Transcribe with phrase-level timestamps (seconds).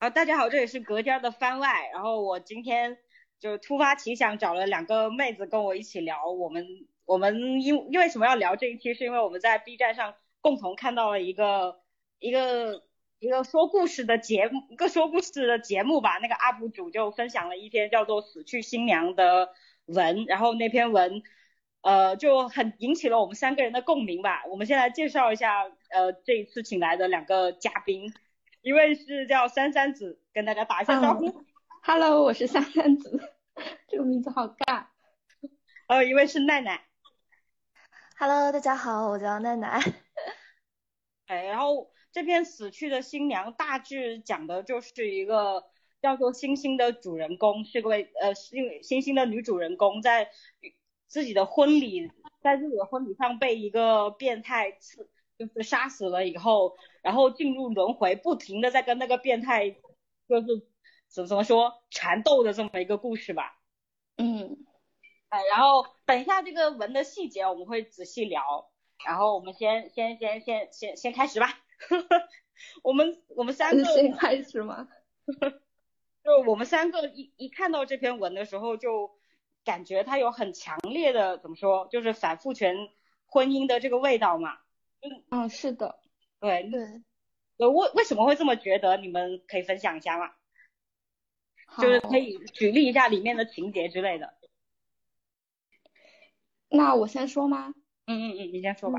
[0.00, 1.90] 啊，大家好，这里是隔间的番外。
[1.92, 2.96] 然后我今天
[3.38, 6.30] 就突发奇想，找了两个妹子跟我一起聊。
[6.30, 6.66] 我们
[7.04, 11.82] 我们因因为什么要聊这一期，是因为我们在 B 站上共同看到了一个
[12.18, 12.82] 一个
[13.18, 16.16] 一个说故事的节目，一个说故事的节目吧。
[16.16, 19.50] 那个 UP 主就分享了一篇叫做《死去新娘》的
[19.84, 21.22] 文，然后那篇文
[21.82, 24.44] 呃就很引起了我们三个人的共鸣吧。
[24.48, 28.10] 我们先来介绍一下呃这一次请来的两个嘉宾。
[28.62, 31.44] 一位是叫三三子，跟大家打一下招呼。
[31.82, 33.18] Hello，我是三三子，
[33.88, 34.84] 这个名字好尬。
[35.86, 36.84] 呃，一位是奈奈。
[38.18, 39.80] Hello，大家好，我叫奈奈。
[41.26, 45.64] 哎，然后这篇死去的新娘大致讲的就是一个
[46.02, 50.30] 叫做星星的主人公，是个位呃星星星的女主人公，在
[51.06, 55.08] 自己的婚礼，在自己的婚礼上被一个变态刺。
[55.40, 59.70] 就是杀死了以后，然后进入轮回，不停的在跟那个变态，
[60.28, 60.66] 就是
[61.08, 63.58] 怎怎么说缠斗的这么一个故事吧。
[64.18, 64.66] 嗯，
[65.30, 68.70] 哎，然后等一下这个文的细节我们会仔细聊，
[69.06, 71.58] 然后我们先先先先先先开始吧。
[72.84, 74.88] 我们我们三个先开始吗？
[76.22, 79.10] 就我们三个一一看到这篇文的时候，就
[79.64, 82.76] 感觉它有很强烈的怎么说，就是反父权
[83.24, 84.58] 婚姻的这个味道嘛。
[85.02, 85.98] 嗯嗯，是的，
[86.40, 86.80] 对对，
[87.56, 88.96] 呃，为为什么会这么觉得？
[88.96, 90.30] 你们可以分享一下吗？
[91.80, 94.34] 就是可以举例一下里面的情节之类的。
[96.68, 97.74] 那我先说吗？
[98.06, 98.98] 嗯嗯嗯，你先说吧。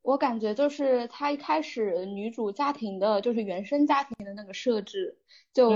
[0.00, 5.18] 我感觉就是他一开始女主家庭的，就是原生家庭的那个设置，
[5.52, 5.70] 就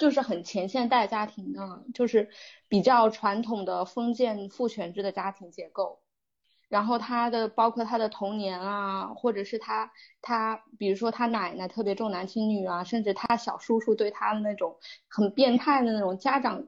[0.00, 2.30] 就是很前现代家庭的，就是
[2.68, 6.00] 比较传统的封建父权制的家庭结构。
[6.70, 16.64] 然后他的包括他的童年啊，或者是他他，比如说他奶奶特别重男轻女啊，甚至他小叔叔对他的那种很变态的那种家长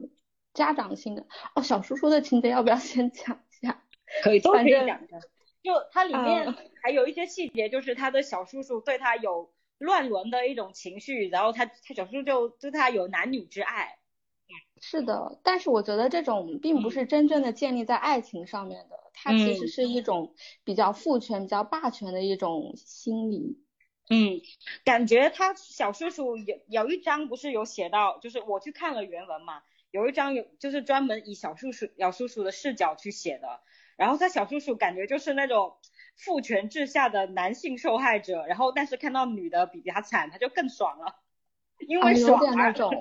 [0.53, 3.81] 家长性的哦，小叔叔的情节要不要先讲一下？
[4.21, 5.19] 可以，都可以讲的。
[5.63, 6.53] 就它里面
[6.83, 13.97] 还有一些细节，就是他的小叔叔对他有乱伦的一种情绪，然后他他小叔叔就对他有男女之爱。
[14.81, 18.99] 是的，但是我觉得这种并不是真正的建立在爱情上面的。
[19.13, 20.33] 它其实是一种
[20.63, 23.59] 比较父权、比较霸权的一种心理。
[24.09, 24.41] 嗯，
[24.83, 29.61] 感觉他小叔叔有有一章不是有写到，就是我去看了原文嘛，
[29.91, 33.61] 有一章有就是专门以小叔叔小叔叔的视角去写的。
[33.95, 35.77] 然后他小叔叔感觉就是那种
[36.17, 41.21] 父权制下的男性受害者，然后但是看到女的比他惨，他就更爽了，
[41.87, 42.91] 因为有点那种，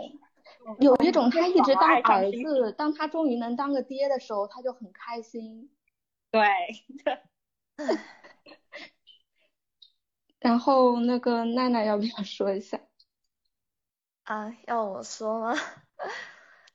[0.80, 5.70] 有一种他一直当儿子，当他终于能当个爹的时候，他就很开心。
[6.30, 6.42] 对，
[10.40, 12.80] 然后那个奈奈要不要说一下？
[14.24, 15.54] 啊，要我说吗？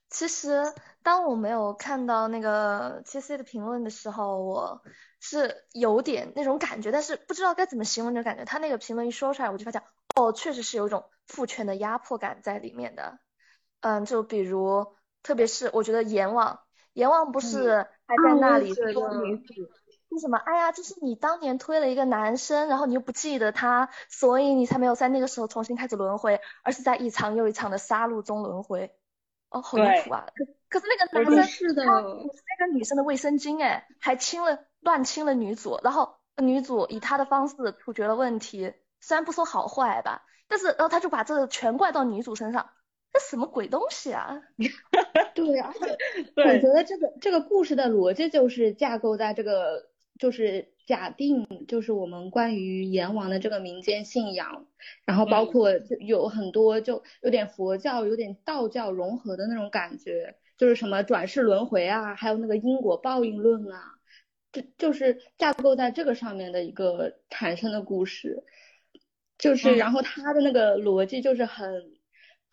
[0.09, 0.63] 其实
[1.03, 4.81] 当我没有看到那个七 C 的评论的时候，我
[5.19, 8.45] 是有点那种感觉，但是不知道该怎么形容那种感觉。
[8.45, 9.83] 他那个评论一说出来，我就发现，
[10.15, 13.19] 哦，确实是有一种父权的压迫感在里面的。
[13.81, 14.87] 嗯，就比如，
[15.23, 16.59] 特别是我觉得阎王。
[16.93, 19.53] 阎王不是还在那里说女子，
[20.09, 20.37] 为什么？
[20.37, 28.91] 哎呀，就是你当年推了一个男生，然后你又不记得他，所以你才没有在那个时候重新开始轮回，而是在一场又一场的杀戮中轮回。
[29.49, 30.25] 哦，好离谱啊！
[30.35, 42.71] 可可是那个男生是的，那个女生的卫生巾，哎，还亲了乱亲了女主，然后女主以他的方式处决了问题，虽然不说好坏吧，但是然后他就把这个全怪到女主身上。
[43.17, 44.39] 这什么鬼东西啊！
[45.33, 45.73] 对啊，
[46.35, 49.89] 我觉得这个这个故事的逻辑就是架构在这个，
[50.19, 54.67] 就是假定就是我们关于阎王的这个民间信仰，
[55.03, 63.95] 然后包括有很多就有点佛教、有点道教融合的那种感觉，就是什么转世轮回啊，还有那个因果报应论啊，
[64.51, 68.43] 这就是架构在这个上面的一个产生的故事，
[69.39, 71.96] 就是然后它的那个逻辑就是很。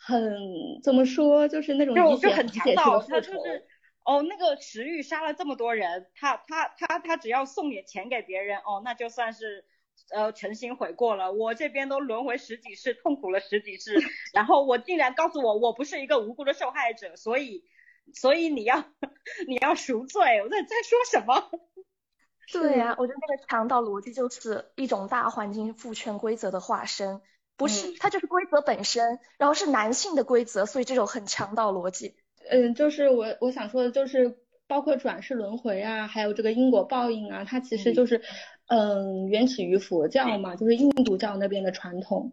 [0.07, 3.67] 很怎么说，就是那种就就很强盗，他就是
[4.05, 9.65] 哦，那个石玉杀了这么多人，他他他他只要送点钱给别人，哦，那就算是
[10.11, 11.33] 呃诚心悔过了。
[11.33, 13.95] 我这边都轮回十几世，痛苦了十几世，
[14.35, 17.65] 然后我竟然告诉我我不是一个无辜的受害者，所以
[18.13, 18.85] 所以你要
[19.49, 21.51] 你要赎罪，我在在说什么？
[22.53, 27.23] 对呀，我觉得那个强盗逻辑就是一种大环境父权规则的化身。
[27.57, 32.15] 不是，它就是规则本身，然后是男性的规则，所以这种很强盗逻辑。
[32.51, 38.21] 嗯，就是我我想说的，就是包括转世轮回啊，还有这个因果报应啊，它其实就是，
[38.67, 42.33] 嗯，缘起于佛教嘛，就是印度教那边的传统。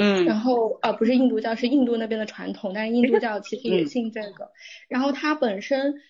[0.00, 4.52] 嗯，然后啊不是印度教，是印度那边的传统，但是印度教其实也信这个。
[4.88, 6.00] 然后它本身，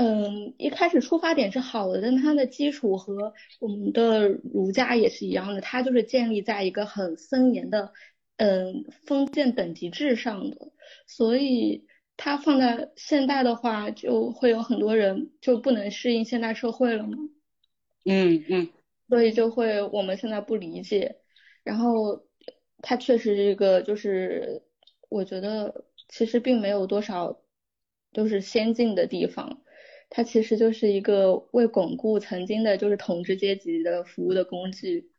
[0.00, 7.92] 嗯，一开始出发点是好的，但它的基础和我们的儒家也是一样的，它就是建立在一个很森严的，
[8.38, 10.56] 嗯，封建等级制上的，
[11.06, 11.84] 所以
[12.16, 17.18] 它放在现代的话，就会有很多人就不能适应现代社会了嘛。
[18.06, 18.68] 嗯嗯，
[19.10, 21.16] 所以就会我们现在不理解，
[21.62, 22.24] 然后
[22.78, 24.62] 它确实是一个，就是
[25.10, 27.38] 我觉得其实并没有多少
[28.14, 29.60] 都是先进的地方，
[30.10, 35.10] 它其实就是一个为巩固曾经的就是统治阶级的服务的工具，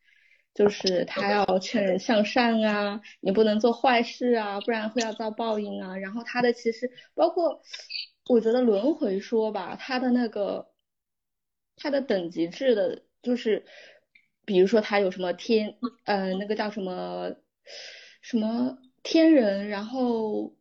[0.53, 5.97] 就是他要劝人向善啊，你不能做坏事啊，不然会要遭报应啊。
[5.97, 7.63] 然后他的其实包括
[8.29, 10.69] 我觉得轮回说吧，他的那个。
[11.77, 13.65] 它的等级制的，就是
[14.45, 17.33] 比如说它有什么天，呃，那个叫什么
[18.21, 20.55] 什么天人，然后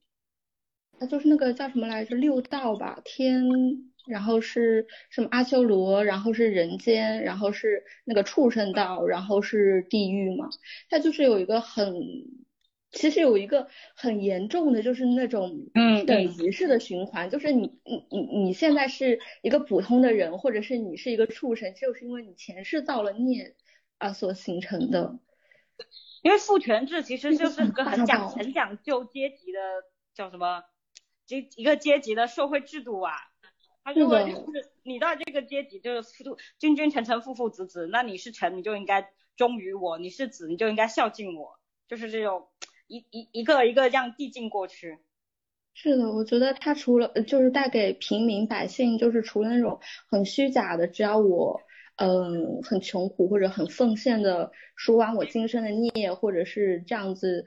[0.98, 10.50] 它就是那个叫什么来着，六道吧，天，然后是什么阿修罗，然后是人间，然后是那个畜生道，然后是地狱嘛，
[10.90, 11.94] 它就是有一个很。
[12.92, 23.54] 其实有一个很严重的，就是那种嗯等级式的循环，就是你你你你现在是一个普通的人，或者是你是一个畜生，就是因为你前世造了孽
[23.98, 25.20] 啊所形成的。
[26.22, 29.60] 因为父权制其实就是个很讲很讲究阶级的
[30.12, 30.64] 叫什么
[31.26, 33.12] 阶一个阶级的社会制度啊。
[33.84, 42.48] 他认为就是你到这个阶级就是父君君臣臣父父子子，那你是臣你就应该忠于我，你是子你就应该孝敬我，就是这种。
[42.92, 44.98] 一一一个一个这样递进过去，
[45.74, 49.78] 是的，我觉得他除了就是带给平民百姓，就是除了那种
[50.08, 51.60] 很虚假的，只要我
[51.94, 57.46] 嗯很穷苦或者很奉献的赎完我今生的孽，或者是这样子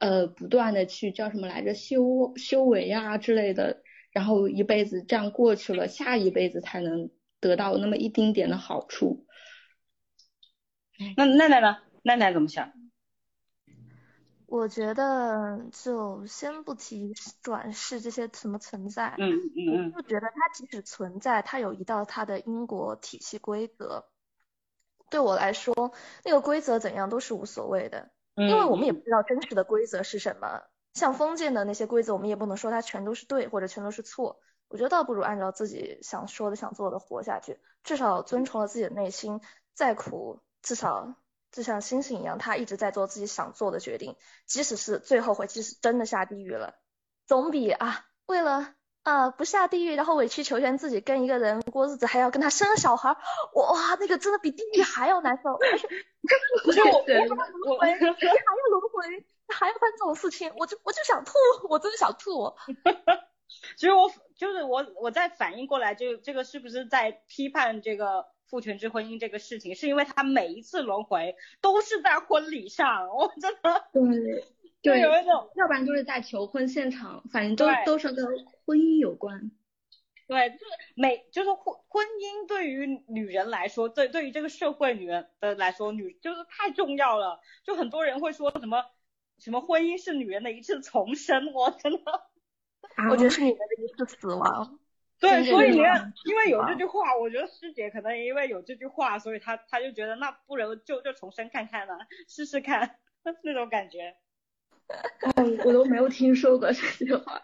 [0.00, 9.26] 呃不断的去叫什么来着修修为啊之类的，然后一辈子这样过去了，下一辈子才能得到那么一丁点的好处。
[11.16, 11.78] 那奈奈呢？
[12.02, 12.72] 奈奈怎么想？
[14.46, 24.06] 我觉得就先不提转世这些什么存在，嗯嗯嗯，我就觉得它即使存在，它有一道它的因果体系规则。
[25.08, 25.92] 对我来说，
[26.24, 30.62] 那个规则怎样都是无所谓的，因为我们也不知道真实的规则是什么。
[31.00, 34.38] 像封建的那些规则，我们也不能说它全都是对或者全都是错。
[34.68, 39.40] 我觉得倒不如按照自己想说的、想做的活下去，至少遵从了自己的内心，
[39.74, 41.16] 再苦至少。
[41.50, 44.14] 就像星星一样，他一直在做自己想做的决定，
[44.46, 46.76] 即使是最后悔，即使真的下地狱了，
[47.26, 53.10] 总比啊为了啊不下地狱，然后委曲求全自己跟一个人过日子，还要跟他生小孩，
[53.54, 55.58] 哇，那个真的比地狱还要难受。
[56.68, 61.32] 而且，就我还要轮回，你还要轮回，还要办这种事情，我就我就想吐，
[61.68, 62.52] 我真的想吐。
[63.76, 68.26] 其实我就是我我在反应过来，就这个是不是在批判这个？
[68.50, 74.42] 父权制婚姻这个事情，是因为他每一次轮回都是在婚礼上，我真的对，
[74.82, 78.26] 就有一种，要不然就是在求婚现场，反正都都是跟
[78.66, 79.52] 婚姻有关。
[80.26, 80.64] 对，就是
[80.96, 87.38] 每就是婚婚姻对于女人来说，对对于这个社会女人的来说，女就是太重要了。
[87.62, 88.84] 就很多人会说什么
[89.40, 92.12] 什么婚姻是女人的一次重生，我真的，
[93.10, 94.78] 我觉得是女人的一次死亡。
[95.18, 101.94] 对，所以你看，因为有这句话，我觉得师姐可能因为有这句话，所以她她就觉得那不如就就重生看看呢，
[102.28, 102.96] 试试看
[103.42, 104.16] 那种感觉。
[105.36, 107.42] 嗯，我都没有听说过这句话。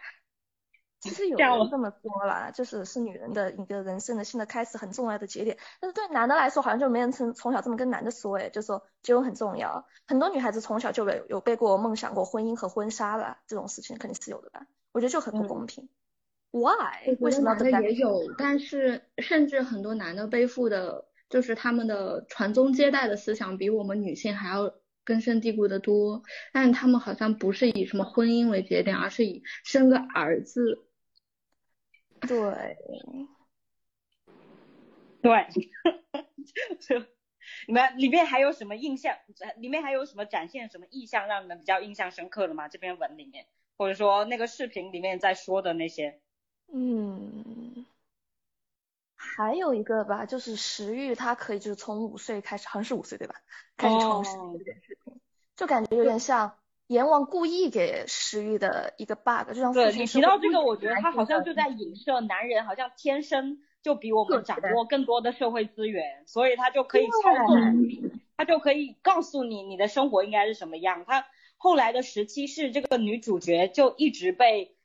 [1.09, 5.57] 其实有人这么说啦，就是是女人的一个人生的新的开始，很重要的节点。
[5.81, 9.87] 但是对男的来说，好像就没人从从小这么跟男的说，哎，就说结婚很重要。
[10.07, 14.67] 很多女孩子从小就有有背过梦想过婚姻和婚纱了，这种事情肯定是有的吧？
[14.93, 15.89] 我觉得就很不公平。
[16.53, 17.17] Why？
[17.21, 18.33] 为什么男的也有？
[18.39, 24.73] 但是甚至很多男的背负的，就是他们的传宗接代的思想，比我们女性还要
[25.05, 26.23] 根深蒂固的多。
[26.55, 30.86] 但是他们好像不是以什么婚姻为节点，而是以生个儿子。
[32.27, 32.87] 对，
[35.23, 35.47] 对，
[37.67, 39.17] 你们里面还有什么印象？
[39.57, 42.69] 里面还有什么展现什么意象让你们比较印象深刻的吗？
[42.69, 46.21] 这篇文里面，或者说那个视频里面在说的那些？
[46.73, 47.87] 嗯，
[49.15, 53.37] 还有一个吧，就是食欲，它可以就是从五岁开始，好像是五岁对吧？
[53.77, 55.21] 开始重拾这件事情，
[55.55, 71.05] 就感觉有点像阎王故意给石玉的一个 bug，就像对你提到这个，我觉得他好像就在影射男人好像天生就比我们掌握更多的社会资源，所以他就可以操纵你，他就可以告诉你你的生活应该是什么样。
[71.07, 71.27] 他
[71.57, 74.76] 后来的时期是这个女主角就一直被。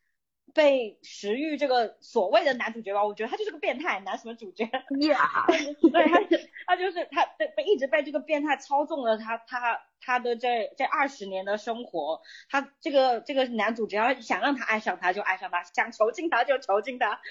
[0.53, 5.45] 被石玉这个所谓的男主角吧，我觉得他就是个变态男什么主角呀？
[5.91, 6.19] 对，他
[6.67, 17.21] 他就是他被被一直被这个变态操纵了他他他的这这二十年的生活，他这个这个男主只要想让他爱上他就爱上他，想囚禁他就囚禁他，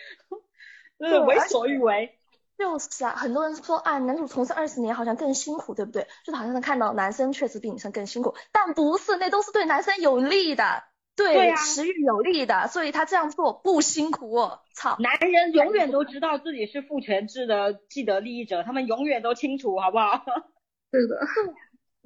[0.99, 2.17] 就是为所欲为。
[2.59, 6.07] 就是啊，很多人说啊，男主从事二十年好像更辛苦，对不对？
[6.27, 10.85] 就好像能看到男生确实比女生更辛苦，但不是，那都是对男生有利的。
[11.29, 14.39] 对食欲有利的，所以他这样做不辛苦。
[14.75, 20.25] 操，男人永远都知道自己是父权制的既得利益者，他们永远都清楚，好不好？
[20.93, 21.21] 是的，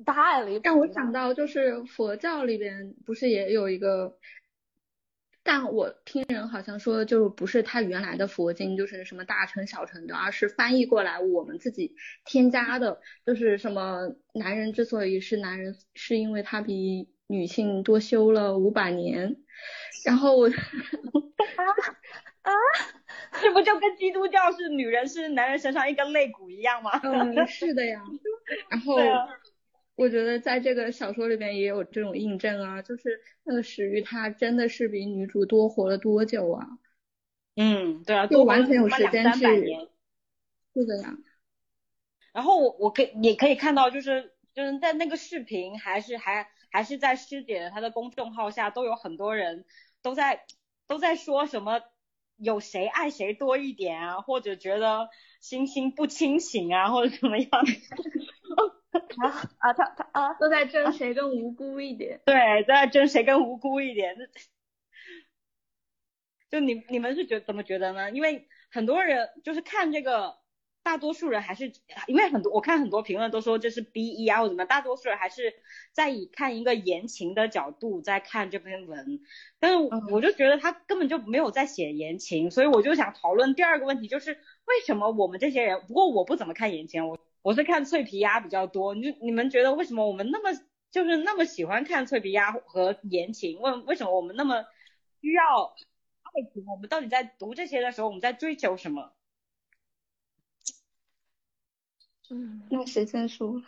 [0.05, 0.63] 太离谱。
[0.65, 4.19] 让我想到就是佛教里边不是也有一个，
[5.43, 11.95] 但我听人好像说，就不是他原来的佛经，就是什么大乘小乘的，而是翻译过来我们自己
[12.25, 17.14] 添加的，就是什么男人之所以是男人，是因为他比。
[17.35, 19.37] 女性多修了五百年，
[20.05, 20.53] 然后我啊
[22.43, 22.53] 啊，
[23.43, 27.01] 这不就跟基督教是女人是男人身上一根肋骨一样吗？
[27.03, 28.01] 嗯，是的呀。
[28.71, 28.97] 然后
[29.97, 36.69] 我觉得在这个小说里边也有这种印证啊，就是那个史玉他真的是比女主多活了多久啊？
[37.57, 39.41] 嗯，对啊，就完全有时间去。
[40.73, 41.17] 是的呀。
[42.33, 46.49] 然后我我可以也可以看到，就是就是在那个视频还是还。
[46.75, 49.65] 还是在师姐的她的公众号下，都有很多人
[50.03, 50.45] 都在
[50.89, 51.81] 都在说什么
[52.37, 55.09] 有谁爱谁多一点啊，或者觉得
[55.41, 57.49] 星星不清醒啊，或者怎么样？
[59.23, 62.21] 啊啊，他他啊，都在争谁更无辜一点。
[62.27, 64.17] 对，都在争谁更无辜一点。
[66.51, 68.11] 就你你们是觉怎么觉得呢？
[68.11, 70.43] 因为很多人就是看这个。
[70.85, 71.73] 大多数人还是
[72.07, 75.55] 因为很多，我看很多评论都说这是 B E 啊或怎么，大多数人还是
[75.93, 79.21] 在以看一个言情的角度在看这篇文，
[79.59, 79.79] 但是
[80.13, 84.33] 我就觉得他根本就没有在写言情，所以我就想讨论第二个问题，就是
[84.67, 90.51] 为什么我们这些人，不过我不怎么看言情，我我是看脆皮鸭比较多，你你们觉得为什么我们那么
[90.91, 93.59] 就是那么喜欢看脆皮鸭和言情？
[93.59, 94.63] 为为什么我们那么
[95.23, 95.75] 需要
[96.23, 96.63] 爱情？
[96.67, 99.13] 我们到底在读这些的时候，我们在追求什么？
[102.31, 103.63] 嗯，那谁先说？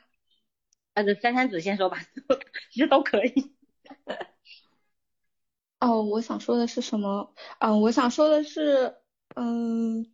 [0.94, 1.98] 啊，这三三子先说吧，
[2.72, 3.54] 其实都可以。
[5.78, 7.34] 哦，我想说的是什么？
[7.58, 8.96] 嗯，我想说的是，
[9.34, 10.10] 嗯，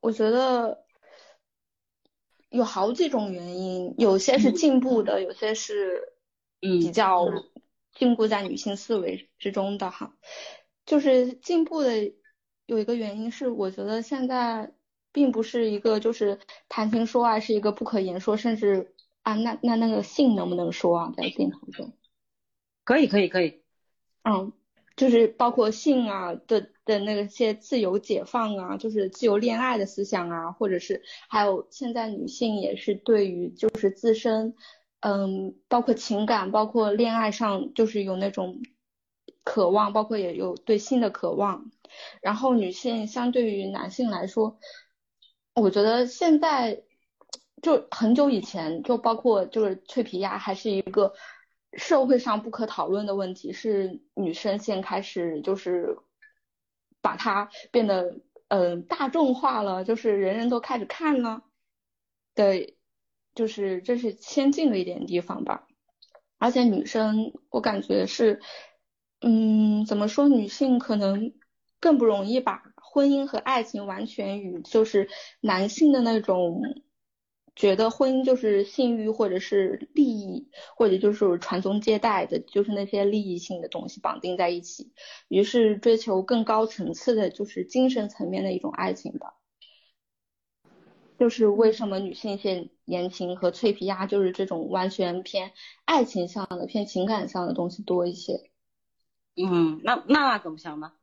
[0.00, 0.84] 我觉得
[2.50, 6.12] 有好几种原因，有些是进步的，有些是
[6.60, 7.26] 比较
[7.94, 10.14] 禁锢在女性思维之中的哈。
[10.84, 12.12] 就是进步的
[12.66, 14.74] 有一个原因是，我觉得现在。
[15.16, 21.94] 并不是一个就是谈情说爱是一个不可言说，甚至啊，那那那个性能不能说啊，在镜头中？
[22.84, 23.62] 可以可以可以，
[24.24, 24.52] 嗯，
[24.94, 34.54] 就是包括性啊的的那些自由解放啊，就是自由恋爱的思想啊，或者是还有现在女性也是对于就是自身，
[35.00, 38.60] 嗯，包括情感，包括恋爱上就是有那种
[39.44, 41.70] 渴望，包括也有对性的渴望，
[42.20, 44.58] 然后女性相对于男性来说。
[45.56, 46.82] 我觉得现在
[47.62, 51.14] 就很久以前，就包括就是脆皮鸭，还是一个
[51.72, 55.96] 社会上不可讨论的问题，是女生先开始就是
[57.00, 61.42] 把它变得嗯大众化了，就是人人都开始看了，
[62.34, 62.76] 对，
[63.34, 65.66] 就是这是先进的一点地方吧。
[66.36, 68.40] 而且女生，我感觉是，
[69.22, 71.32] 嗯，怎么说，女性可能
[71.80, 72.62] 更不容易把。
[72.96, 75.10] 婚姻和爱情完全与就是
[75.42, 76.62] 男性的那种
[77.54, 84.94] 觉得婚姻就是性欲或者是利益或者就是传宗接代的，就是那些利益性的东西绑定在一起，
[85.28, 89.34] 于是追求更高层次的，就是精神层面的一种爱情吧。
[91.18, 95.52] 就是为什么女性写言情和脆皮鸭就是这种完全偏
[95.84, 98.50] 爱情向的、偏情感向的东西多一些？
[99.36, 100.94] 嗯，那娜娜怎么想呢？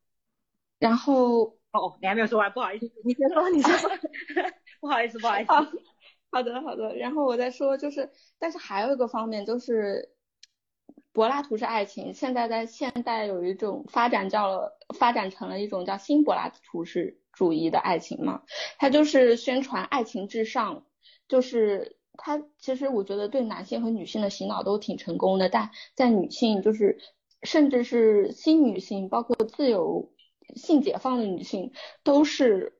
[0.80, 1.56] 然后。
[1.74, 3.89] 哦，你还没有说完，不好意思，你先说，你先说，
[4.80, 5.51] 不好意思，不好意思。
[6.32, 6.96] 好的，好的。
[6.96, 10.10] 然后我再说，就是，但是还有一个方面，就是
[11.12, 18.44] 柏拉图式爱情，现在在现代有一种发展叫了，发展成了一种叫新柏拉图式主义的爱情嘛。
[18.77, 20.86] 它就是宣传爱情至上，
[21.27, 27.00] 就是它其实我觉得对男性和女性的洗脑都挺成功的，但在女性就是
[27.42, 30.12] 甚至是新女性，包括自由。
[30.56, 31.72] 性解放的女性
[32.04, 32.80] 都是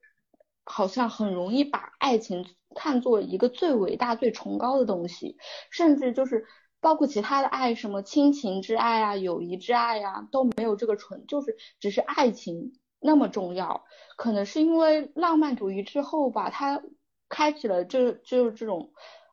[0.64, 5.38] 好像很容易把爱情看作一个最伟大、最崇高的东西，
[5.70, 6.46] 甚至就是
[6.80, 13.86] 包括其他的爱，什么亲情之爱啊、友谊之爱呀，都没有这个纯，就是只是爱情那么重要。
[14.18, 16.82] 可能是因为浪漫主义之后吧，它
[17.30, 18.92] 开启了就就是这种，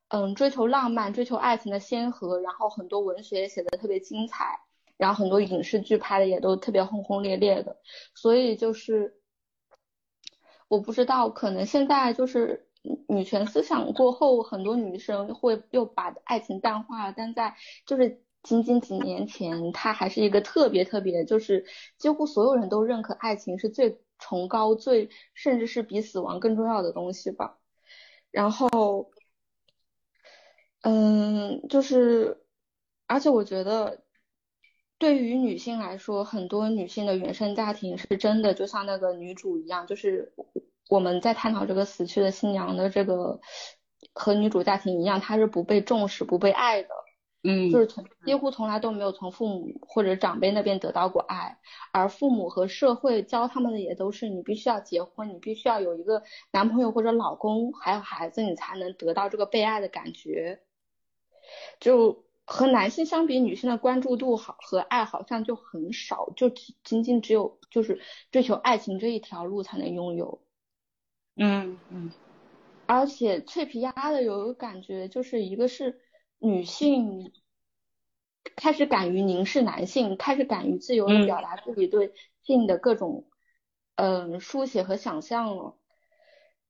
[0.09, 4.59] 嗯，追求浪漫、追求爱情的先河，然后很多文学也写的特别精彩，
[5.01, 7.77] 然后很多影视剧拍的也都特别轰轰烈烈的，
[8.15, 9.17] 所以就是。
[10.69, 12.69] 我不知道，可能现在就是
[13.09, 17.15] 女权思想过后，很多女生会又把爱情淡化了。
[17.17, 21.67] 但在就是仅仅几年前，它还是一个特别特别，就是
[21.99, 27.59] 几乎所有人都认可爱情是最崇高、最甚至是比死亡更重要的东西吧。
[28.31, 29.11] 然后，
[30.83, 32.45] 嗯，就是，
[33.09, 34.05] 而且我觉得，
[35.01, 40.33] 对于女性来说，很多女性的原生家庭是真的，就像那个女主一样，就是。
[40.91, 43.39] 我们在探讨这个死去的新娘的这个
[44.13, 46.89] 和女主家庭一样，她是不被重视、不被爱的，
[47.45, 51.61] 嗯，就是从几乎从来都没有从父母或者长辈那边得到过爱，
[51.93, 60.61] 而父母和社会教他们的也都是你必须要结婚，你必须要有一个男朋友或者老公，还有孩子，你才能得到这个被爱的感觉。
[61.79, 68.01] 就和男性相比，女性的关注度好和爱好像就很少，就仅仅只有就是
[68.33, 70.43] 追求爱情这一条路才能拥有。
[71.37, 72.11] 嗯嗯，
[72.87, 76.01] 而且脆皮鸭的有一个感觉，就是一个是
[76.41, 77.33] 女性
[78.57, 83.29] 开始敢于凝视男性，开始敢于自由的表达自己对性的各种
[83.95, 85.77] 嗯书写和想象了。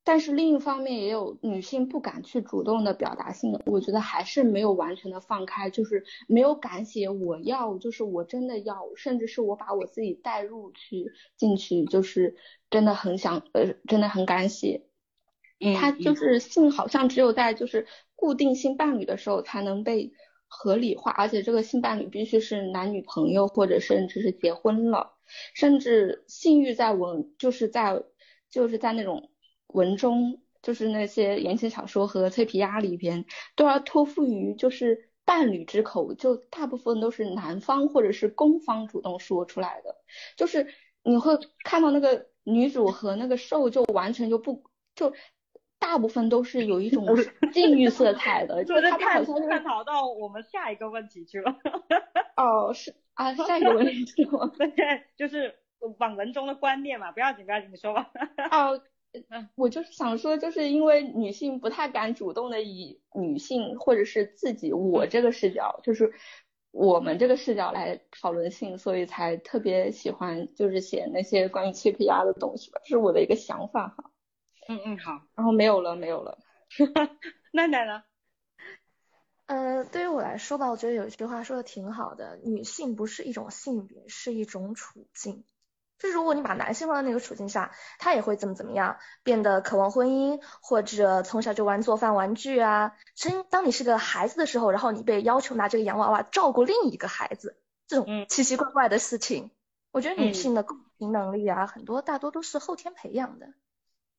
[0.03, 12.35] 但是另一方面，也有女性不敢去主动的表达性，我觉得还是没有完全的放开，就是没有敢写我要，就是我真的要，甚至是我把我自己带入去进去，就是
[12.71, 14.87] 真的很想，呃，真的很敢写。
[15.61, 20.13] 嗯，他就是性好像只有在就是固定性伴侣的时候才能被
[20.49, 25.13] 合理化，而且这个性伴侣必须是男女朋友或者甚至是结婚了，
[25.55, 28.03] 甚至性欲在文就是在
[28.51, 29.29] 就是在那种。
[29.73, 33.25] 文中就是那些言情小说和脆皮鸭里边
[33.57, 39.97] 都要托付于就是伴侣之口，就大部分都是男方或者是公方主动说出来的，
[40.37, 40.67] 就是
[41.03, 45.13] 你会看到那个女主和那个受就完全就不就
[45.79, 47.07] 大部分都是有一种
[47.53, 51.57] 禁欲色彩的， 就是他们好像探讨到我们下一个问题去了。
[52.37, 54.53] 哦，是啊，下一个问题是吗？
[54.59, 55.55] 对，就是
[55.99, 58.11] 网文中的观念嘛，不要紧不要紧，你说吧。
[58.51, 58.83] 哦。
[59.13, 66.13] 嗯，我就是想说，就是因为女性不太敢主动的以女性或者是自己我这个视角，就是
[66.71, 74.13] 我们这个视角来讨论性，所以才特别喜欢就是写那些关于脆皮鸭的东西吧，这是我的一个想法哈。
[74.69, 76.39] 嗯嗯好，然后没有了没有了，
[77.53, 78.05] 奈奈呢？
[79.47, 85.43] 呃，对于我来说吧，我觉得有一句话说的挺好的，女性不是一种性别，是一种处境。
[86.01, 92.97] 就如果你把男性放在那个处境下，他也会怎么怎么样，变得渴望婚姻，或者从小就玩做饭玩具啊。
[93.15, 99.51] 真当你是个孩子的时候，然后你被要求拿这个洋娃娃照顾另一个孩子，这种奇奇怪怪的事情，
[99.93, 103.49] 我觉得女性的共情能力啊，很多大多都是后天培养的。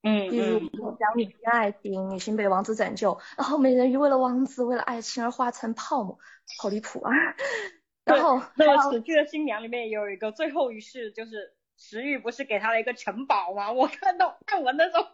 [0.04, 0.60] 嗯，比如
[1.00, 6.20] 讲女性爱情，女性被王子拯救，然后美人鱼为了王子为了爱情而化成泡沫，
[6.60, 7.12] 好离谱啊。
[8.06, 11.56] 然后那个死去的新娘里面有一个最后一世就是。
[11.84, 13.72] 石玉不是给他了一个城堡吗？
[13.74, 15.08] 我看到看完的时候，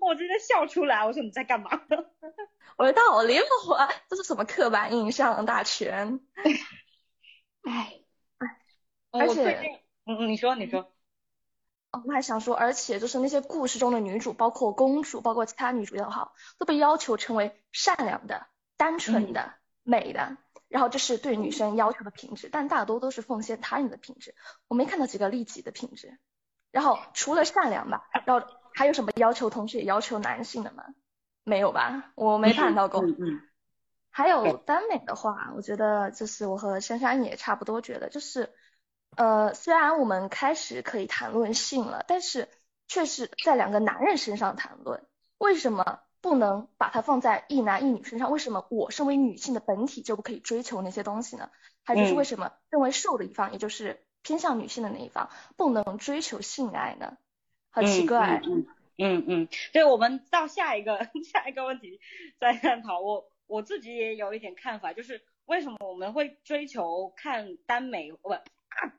[0.00, 1.06] 我直接笑出来。
[1.06, 1.70] 我说你在干嘛？
[2.76, 3.88] 我说他好离谱啊！
[4.10, 6.18] 这是什么刻板印象大全？
[7.62, 8.00] 哎
[8.38, 8.58] 哎，
[9.12, 10.92] 而且，嗯嗯，你说你说。
[11.92, 19.54] 哦，我还想说，而且就是那些故事中的女主，包括公主，包括其他女主也好，都被要求成为善良的、单纯的、
[19.84, 20.36] 美的。
[20.68, 24.34] 然后这是对女生要求的品质，但大多都是奉献他人的品质。
[24.68, 26.18] 我没看到几个利己的品质。
[26.70, 30.84] 然后除了善良吧，然后还有什么要求同时也要求男性的吗？
[31.44, 33.02] 没有吧，我没看到过。
[33.02, 33.40] 嗯嗯。
[34.10, 38.52] 还有耽美的话，我觉得就是我和珊珊也差不多觉得，就是
[39.16, 42.48] 呃，虽然我们开始可以谈论性了，但是
[42.88, 45.06] 却是在两个男人身上谈论，
[45.38, 46.00] 为什么？
[46.20, 51.50] 不能把它放在一男一女身上，为什么我身为女性的本体就不可以追求那些东西呢？
[51.84, 57.16] 还就是为什么认为瘦的一方，也就是偏向女性的那一方，不能追求性爱呢？
[57.70, 58.40] 好奇怪。
[58.44, 58.66] 嗯
[59.00, 62.00] 嗯嗯，对我们到下一个 下一个问题
[62.40, 63.00] 再探讨。
[63.00, 68.28] 我我自己也有一点看法，就是为什么我们会追求看耽美不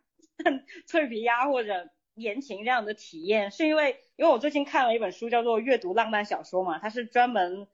[0.87, 1.89] 脆皮鸭或者？
[2.19, 7.67] 言情这样的体验，是因为因为我最近看了一本书，叫做《阅读浪漫小说》嘛，它是专门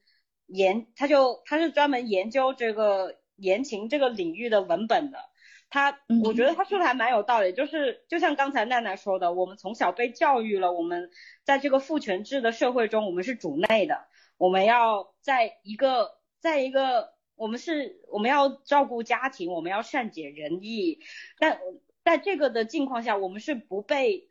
[0.47, 5.19] 研，它就它是专门研究这个言情这个领域的文本的。
[5.67, 11.10] 他，我觉得他说的还蛮有道理，就是就像刚才奈奈说的，我们从小被教育了，我们
[11.43, 14.05] 在这个父权制的社会中，我们是主内的，
[14.38, 20.99] 我们要在一个，在一个，我们是我们要照顾家庭，我们要善解人意，
[21.39, 21.60] 但
[22.05, 24.29] 在这个的境况下，我们是不被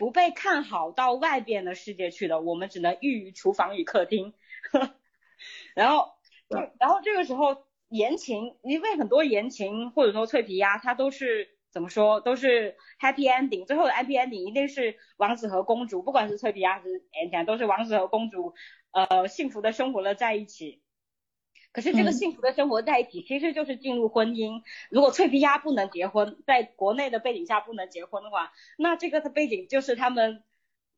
[0.00, 4.32] 不被看好到外边的世界去的，我们只能寓于厨房与客厅，
[5.76, 6.14] 然后，
[6.78, 7.68] 然后这个时候。
[7.92, 18.54] 言情，因为很多言情或者说脆皮鸭，它都是怎么说，都是 happy ending，最后的 happy ending 一定是王子和公主，不管是脆皮鸭还是言情，都是王子和公主，
[18.92, 20.80] 呃，幸福的生活了在一起。
[21.72, 24.62] 可是这个幸福的生活在一起，其实就是进入婚姻。
[24.90, 30.42] 如果脆皮鸭不能结婚，在国内的背景下不能结婚的话，那这个的背景就是他们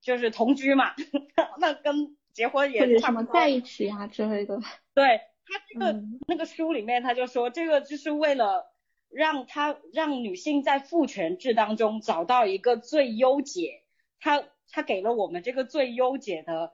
[0.00, 0.94] 就是同居嘛，
[1.58, 4.58] 那跟结婚也差不多在一起呀之类的。
[4.94, 5.20] 对。
[5.44, 8.72] 他这个那个书里面他就说，这个就是为了
[9.10, 13.82] 让他让女性在父权制当中找到一个最优解，
[14.20, 16.72] 他他给了我们这个最优解的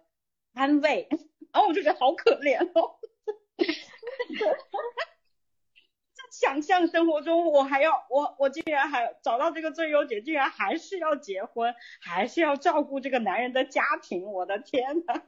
[0.52, 1.08] 安慰，
[1.50, 2.98] 然 后我就觉得好可怜哦。
[6.14, 15.22] 在想象生活中，我还要我我竟然还找到这个最优解，竟然还是要结婚，还是要照顾这个男人的家庭，我的天呐！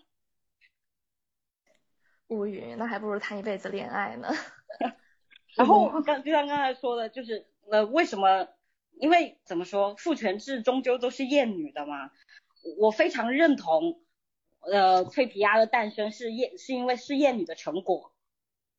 [2.29, 4.29] 无语，那还不如谈一辈子恋爱呢。
[5.57, 8.49] 然后刚就像刚才说的，就是呃，为什么？
[9.01, 12.11] 因为怎么说，父权制终究都是厌女的嘛。
[12.79, 14.03] 我非常认同，
[14.61, 18.13] 呃，脆皮鸭的诞生是厌，是因为是厌女的成果。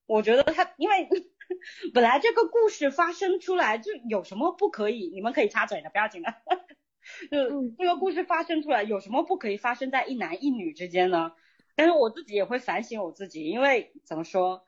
[0.06, 1.10] 我觉得他，因为
[1.94, 5.10] 本来这个故事发生出来就有什么不可以？
[5.14, 6.34] 你们可以插嘴的，不要紧的。
[7.32, 11.34] 就这个故事发生出来有什么不可以发生在一男一女之间呢？
[11.76, 14.64] 但是我自己也会反省我自己，因为怎么说，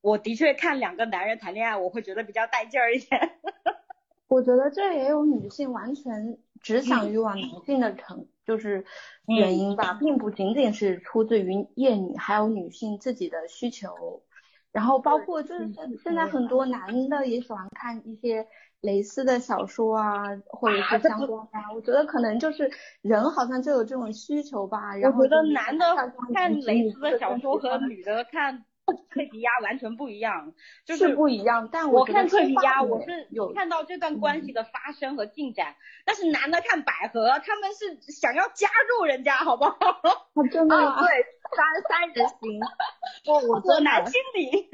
[0.00, 3.38] 我的确看两个男人谈恋爱，我会觉得比较带劲儿一点。
[4.28, 8.84] 我觉得这也有女性完全只想欲望男性的成，就是
[9.26, 14.22] 原因吧，并不仅仅是出自于厌女，还有女性自己的需求。
[14.72, 15.68] 然后包括就是
[16.02, 18.46] 现在很多男的也喜欢看一些。
[18.82, 22.70] 蕾丝的小说啊，或者是相关啊，我觉得可能就是
[23.02, 24.96] 人好像就有这种需求吧。
[24.96, 25.84] 然我觉得男的
[26.32, 30.52] 看蕾丝的小说和女的看脆皮鸭完全不一样，
[30.84, 31.68] 就是不一样。
[31.70, 39.76] 但我看脆皮鸭，我是有看到这段关系的发生和进展，但是男的看百合，他们是想要加入人家，好不好？
[40.50, 41.26] 真的对，
[41.56, 42.60] 三三人行。
[43.26, 44.70] 我我做男心理。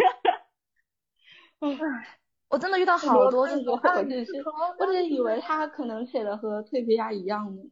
[1.61, 2.19] 唉。
[2.49, 4.33] 我真的遇到好多这种，我只是
[4.79, 7.63] 我只是以为他可能写的和脆皮鸭一样呢。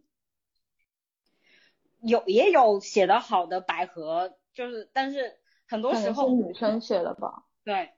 [2.01, 7.45] 有也有写的好的百合，就是但是很多时候女生写的吧。
[7.65, 7.91] 对，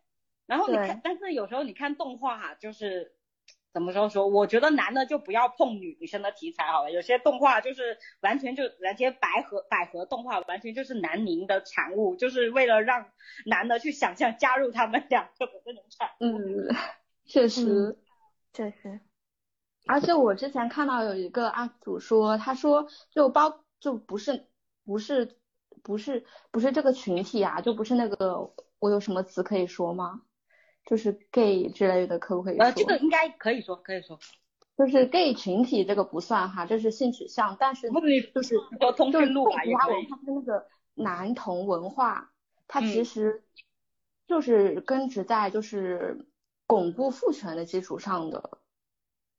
[0.46, 3.12] 然后你看，但是有时候你看动画哈，就是。
[3.72, 4.26] 怎么说说？
[4.26, 6.90] 我觉得男的就不要碰女女生的题材好了。
[6.90, 13.10] 有些动画就是完全就，那些百合百合动画完全就是男凝的产物，就是为了让
[13.44, 16.38] 男的去想象加入他们两个的那种产物。
[16.38, 16.74] 嗯，
[17.26, 17.98] 确实，
[18.54, 18.98] 确实。
[19.86, 24.48] 而且我之前看到有一个 UP 主说，他说就包就不是
[24.86, 25.36] 不是
[25.86, 30.22] 不是不是这个群体啊，就不是那个我有什么词可以说吗？
[30.84, 32.58] 就是 gay 之类的，可不可以？
[32.58, 34.18] 呃，这个应该可以说，可以说，
[34.76, 37.88] 就是 gay 群体这个不算哈，这是性取向，但是
[38.34, 42.32] 就是交通讯录吧，其他文化的那个男同文化，
[42.66, 43.44] 它其实
[44.26, 46.26] 就是根植在就是
[46.66, 48.58] 巩固父权的基础上的，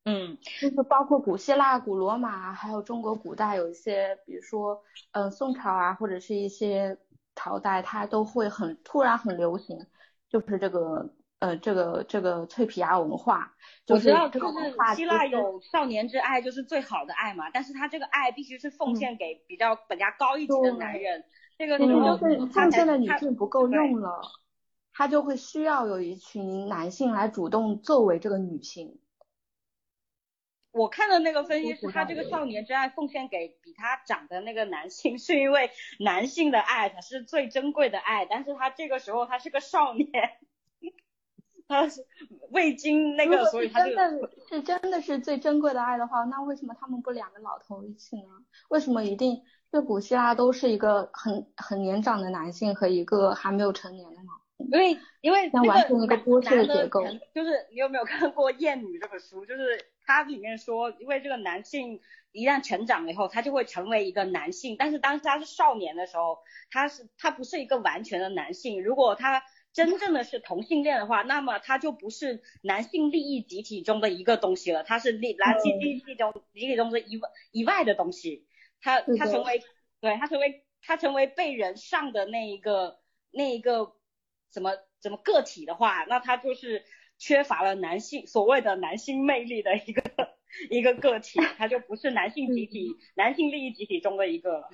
[0.08, 6.98] 嗯，就是包括古希腊、古罗马，还有中国古代有一些，比如说嗯宋朝啊，或者是一些
[7.36, 9.86] 朝代，它都会很突然很流行，
[10.30, 11.13] 就是这个。
[11.39, 13.54] 呃，这个这个脆皮鸭文化，
[13.88, 17.52] 我知道，就是希腊有少年之爱，就是最好的爱嘛。
[17.52, 21.24] 但是他这个爱必须是奉献给比较本家高一级的男人，
[21.60, 24.20] 这个时候奉献的女性不够用了，
[24.91, 28.98] 他就会需要有一群男性来主动作为这个女性。
[30.78, 40.08] 我看的那个分析是他这个少年之爱奉献给比他长的那个男性，是因为男性的爱才是最珍贵的爱，但是他这个时候他是个少年。
[41.70, 42.06] 他是
[42.52, 48.30] 未经那个，所以他真的是真的是最珍贵的爱的话，那为什么他们不两个老头一起呢？
[48.70, 54.30] 为什么一定就古希腊都是一个很很年长的男性和一个还没有成年的呢？
[54.58, 55.62] 因为因为那
[56.08, 57.04] 个剥削结构。
[57.34, 59.46] 就是你有没有看过《艳女》这本书？
[59.46, 66.39] 就是它里面说，因为这个男性一旦成长了以后，他就会成为一个男性，但是当他是少年的时候，
[66.70, 68.84] 他是他不是一个完全的男性。
[68.84, 69.43] 如果他
[69.74, 78.48] 真正的是同性恋的话，那么他就不是男性利益集体中的一个东西了，他是利男性利益中集体中的以外以外的东西，
[78.82, 79.63] 他他成为
[80.02, 83.00] 对他成为他成为被人上的那一个
[83.32, 83.93] 那一个
[84.52, 86.84] 怎么怎么个体的话，那他就是
[87.18, 90.04] 缺乏了男性所谓的男性魅力的一个
[90.70, 94.70] 一个个体，他就不是男性集体男性利益集体中的一个 了。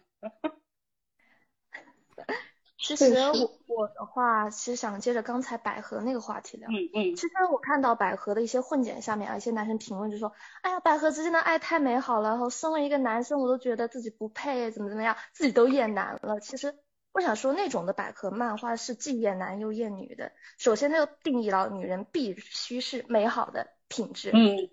[2.78, 6.68] 其实我我的话，其实想接着刚才百合那个话题聊。
[6.70, 7.16] 嗯嗯。
[7.16, 16.42] 其实我看到百合的一些混剪下面啊，一些男生评论就说，哎呀，百合之间的爱太美好了，然后身为一个男生，我都觉得自己不配，怎么怎么样，自己都厌男了。
[16.42, 16.76] 其实
[17.14, 20.32] 我想说，那种的百合漫画是既厌男又厌女的。
[20.58, 24.32] 首先，它就定义了女人必须是美好的品质。
[24.34, 24.70] 嗯。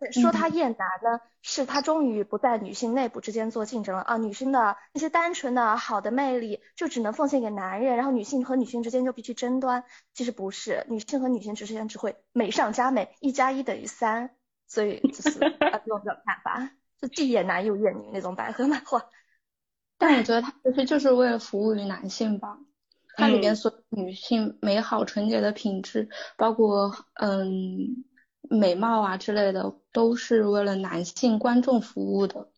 [0.00, 9.84] 但是说他厌男呢，是他终于不在女性内部之间做竞争了啊，女性的那些单纯的好的魅力就只能奉献给男人，然后女性和女性之间就必须争端。
[10.14, 14.30] 其实不是，女性和女性之间只会美上加美，一加一等于三。
[14.66, 19.10] 所以就是 啊这种看法，就既厌男又厌女那种百合漫画。
[19.98, 22.58] 但我觉得它其实就是为了服务于男性吧，
[23.14, 28.04] 它里边所女性美好纯洁的品质，包括嗯。
[28.50, 32.50] 美貌啊之类的都是为了男性观众服务的，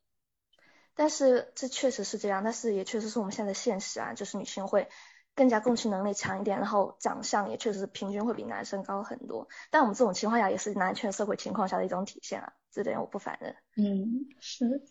[0.96, 4.88] 但是这确实是这样，但是也确实是我们现在的现实啊，就是女性会
[5.36, 9.46] 更加共情能力强一点，然后长相也确实是平均会比男生高很多。
[9.70, 13.54] 但我们这种情况下也是男权社会情况下的一种体现啊，这点我不反认。
[13.76, 14.82] 嗯，是。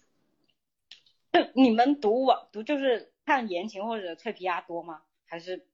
[1.53, 5.01] 你们读网读就是看言情或者脆皮鸭多吗？
[5.25, 5.67] 还是？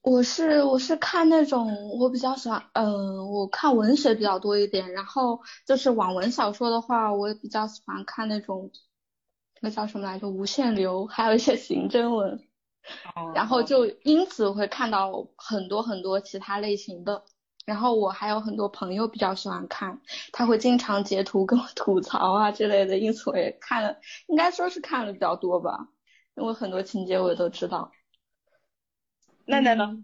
[0.00, 8.70] 我是我是看那种我比较喜欢，嗯，我看文学比较多一点，然后就是网文小说的话，我也比较喜欢看那种
[9.60, 12.40] 那叫什么来着，无限流，还有一些刑侦文，
[13.34, 17.24] 然后就因此会看到很多很多其他类型的，
[17.68, 20.00] 然后我还有很多朋友比较喜欢看，
[20.32, 23.94] 他会经常截图跟我 吐槽啊之类的，因此我也看了，
[24.26, 25.88] 应该说是看了比较多吧，
[26.34, 27.92] 因为很多情节我也都知道。
[29.44, 30.02] 奈奈呢？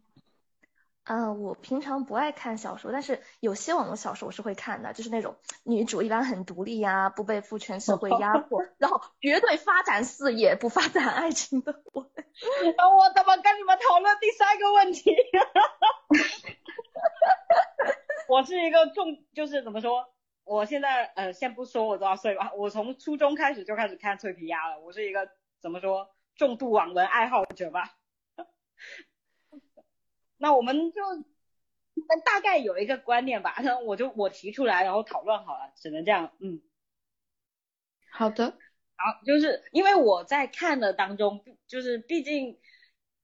[1.04, 12.02] 嗯，我平常不爱看小说，但是有些网络小说我是会看的，就是那种女主一般很独立呀，不被父权社会压 迫，然后绝对发展事业不发展爱情的我。
[12.06, 15.14] 我怎么跟你们讨论第三个问题？
[18.26, 20.08] 我是一个重，就是怎么说？
[20.44, 25.28] 我现在呃，先不说我多少岁吧，我从初中开始就开始看脆皮鸭了，我是一个
[25.60, 27.94] 怎么说重度网文爱好者吧。
[30.44, 31.00] 那我们就
[32.22, 36.60] 大概有一个观念吧，那我就我提出来，然后讨论好了，只能这样，嗯，
[38.12, 42.60] 好的，好，就是因为我在看的当中，就是毕竟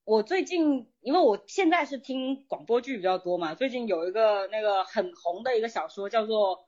[0.04, 6.56] 我最近，因为我现在是听广播剧比较多嘛，最近有一个那个很红的一个小说叫做《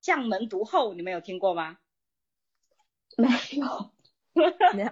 [0.00, 1.78] 将门毒后》，你们有听过吗？
[3.16, 3.26] 没
[3.58, 3.90] 有，
[4.76, 4.90] 没有，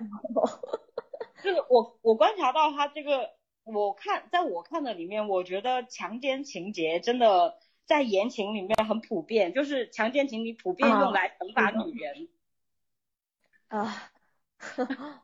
[1.44, 3.37] 就是我我观察到他这个。
[3.72, 12.28] 我看，在我看的里面，我觉得强奸情节真的在言情里面很普遍，就是强奸情节普遍用来惩罚女人。
[13.68, 14.10] 啊，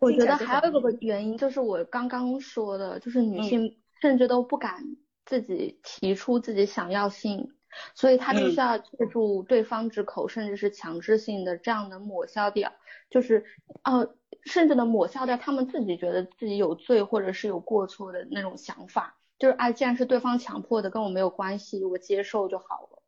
[0.00, 7.52] 我觉得还有一个原因就是我刚刚说的，就是女性甚至都不敢自己提出自己想要性，
[7.94, 12.72] 所以她必须要借助对方之口，甚至是强制性的这样能抹消掉，
[13.10, 13.44] 就是
[13.82, 14.14] 呃。
[14.46, 23.02] 甚至能抹消掉他们自己觉得自己有罪或者是有过错的那种想法，就是哎，既然是对方强迫的，跟我没有关系，我接受就好了。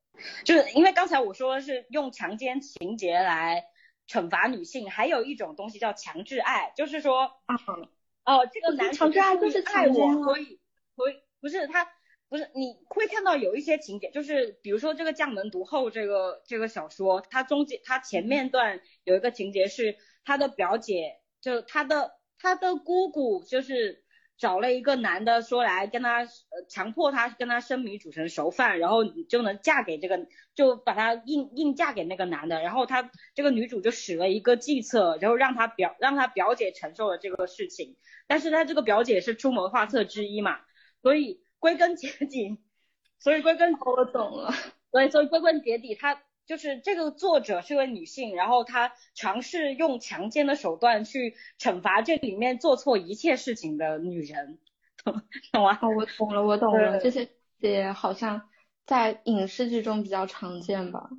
[0.45, 3.67] 就是因为刚才我说的是用强奸情节来
[4.09, 7.31] 惩罚女性，还有一种东西叫强制爱，就是说，
[8.25, 10.59] 哦，这个男强制爱就是爱我，所以
[10.97, 11.89] 所以不是他
[12.29, 21.21] 不是你会看到有一些情节，就是比如说这个将门毒后这个这个小说，它中间它前面段有一个情节是他的表姐。
[21.41, 24.05] 就他的他的姑姑就是
[24.37, 26.29] 找了一个男的说来跟他呃
[26.69, 37.97] 强迫他跟他生米煮成熟饭，然后你就能嫁给这个就把他硬硬嫁给那个男的，然后他这个女主就使了一个计策，然后让他表让他表姐承受了这个事情，
[38.27, 40.61] 但是他这个表姐是出谋划策之一嘛，
[41.03, 42.59] 所以归根结底，
[43.19, 44.53] 所以归根我懂了，
[44.93, 46.23] 对， 所以归根结底他。
[46.49, 54.59] 就是这个作者是位女性，然后她尝试用强奸的手段去惩罚这里面做错一切事情的女人，
[55.05, 55.79] 懂吗？
[55.83, 58.49] 哦，我懂了，我懂了，这些也好像
[58.87, 61.11] 在影视剧中比较常见吧？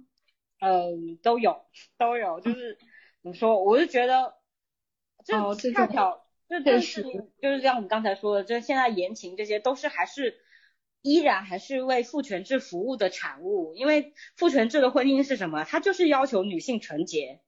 [0.62, 1.64] 嗯，都有，
[2.00, 2.80] 都有，就是
[3.22, 4.34] 怎么说，我就觉得，
[5.24, 5.36] 这
[5.72, 7.04] 恰巧就这是
[7.40, 10.40] 就是像我们刚才说的，这现在言情这些都是还是
[11.02, 15.64] 依然还是为父权制服务的产物，因为父权制的婚姻是什么？
[15.64, 17.42] 它就是要求女性纯洁，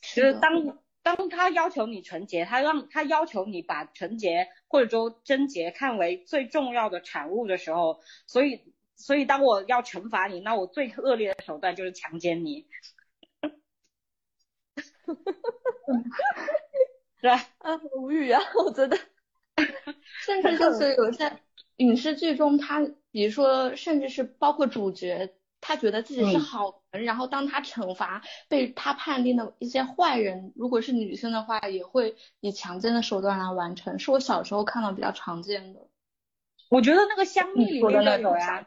[0.00, 12.66] 就是当当他要求你纯洁，他让他要求你把纯洁或者说贞洁看为最重要的产物的时候，所以所以当我要惩罚你，那我最恶劣的手段就是强奸你。
[17.20, 17.36] 是吧？
[17.58, 18.40] 啊，无语啊！
[18.64, 18.98] 我觉得，
[20.24, 21.30] 甚至就是有些
[21.82, 33.98] 影视剧中，他比如说，甚至是包括主角，他觉得自己是好人，然后当他惩罚被他判定的一些坏人，如果是女性的话，也会以强奸的手段来完成。
[33.98, 35.80] 是我小时候看到比较常见的。
[36.70, 38.66] 我觉得那个香蜜里面的有呀，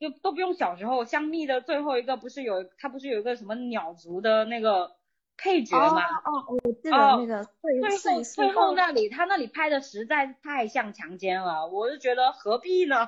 [0.00, 4.97] 就都不用小时候，香蜜的最后一个不是有，他不是有一个什么鸟族的那个。
[5.38, 7.80] 配角嘛，哦，我记得那个最
[8.12, 13.06] 后最后那里，他那里拍的实在太像强奸了，我就觉得何必呢？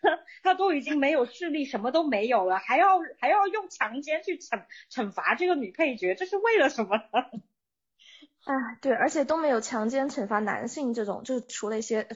[0.42, 6.96] 他都已经没有势力，什么都没有了，还要还要用强奸去惩惩罚这个女配角，这是为了什么？
[8.44, 12.08] 啊，对，而且都没有强奸惩罚男性这种，就是除了一些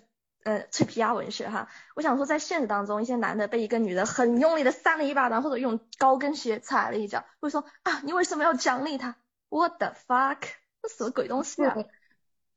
[0.44, 9.16] 呃脆皮鸭文学哈，我想说在现实当中，一些男的被一个女的很用力的扇了一巴掌，或者用高跟鞋踩了一脚，会说啊，你为什么要奖励他
[9.52, 10.38] ？What the fuck？
[10.82, 11.76] 这什么鬼东西啊！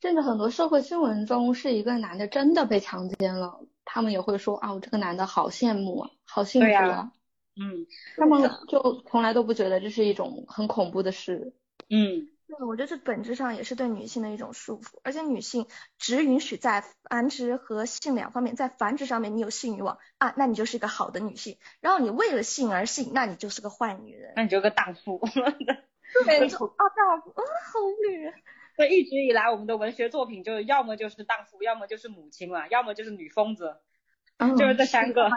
[0.02, 7.12] 甚至很多社会新闻中，是一个男的真的被强奸了，他们也会说啊，我这个男的好羡慕啊，好幸福啊。
[7.56, 7.86] 嗯，
[8.18, 11.54] 他们就从来都不觉得这是一种很恐怖的事。
[11.90, 25.22] 嗯，对，我觉得这本质上也是对女性的一种束缚，而且女性只允许在繁殖和性两方面，在繁殖上面你有性欲望啊，那你就是一个好的女性；然后你为了性而性，那你就是个坏女人，那你就个荡妇。
[26.26, 28.34] 没错，啊，荡妇，啊，好女人。
[28.76, 33.78] 所以一直以来，我们的文学作品就是要么就是荡妇，要么就是母亲嘛，要么就是女疯子，
[34.58, 35.30] 就是这三个。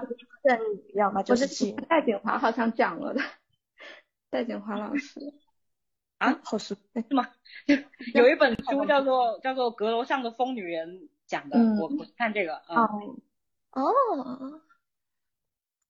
[0.94, 3.20] 要么就是戴锦华好像讲了的，
[4.31, 5.20] 戴锦华老师。
[6.18, 7.28] 啊，好熟，是吗？
[8.14, 10.88] 有一本书叫做叫做《阁楼上的疯女人》
[11.26, 12.88] 讲的，我我看这个啊。
[13.70, 14.61] 哦。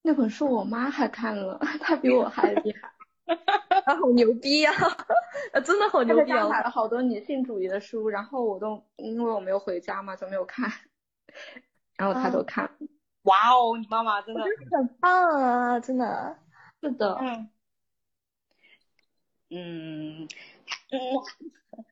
[0.02, 2.92] 那本书我妈还看了，她比我还厉害。
[3.84, 4.72] 他 好牛逼呀！
[5.64, 6.48] 真的好牛逼啊！
[6.48, 10.70] 买了好多女性主义的书，然后我都因为我没有回家嘛，就没有看。
[11.96, 12.70] 然后他都看。
[13.22, 15.12] 哇哦，你妈妈真的很棒
[15.42, 15.80] 啊！
[15.80, 16.38] 真的。
[16.80, 17.18] 是的。
[17.20, 17.50] 嗯。
[19.50, 20.28] 嗯
[20.90, 20.98] 嗯，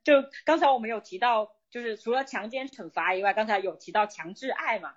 [0.04, 4.94] 就刚才我们有提到，就是除了强奸惩罚以外，刚才有提到强制爱嘛，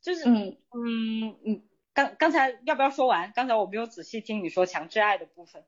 [0.00, 1.62] 就是嗯嗯嗯。
[1.94, 3.32] 刚刚才要不要说完？
[3.34, 5.64] 刚才我没有仔细听你说强制爱的部分。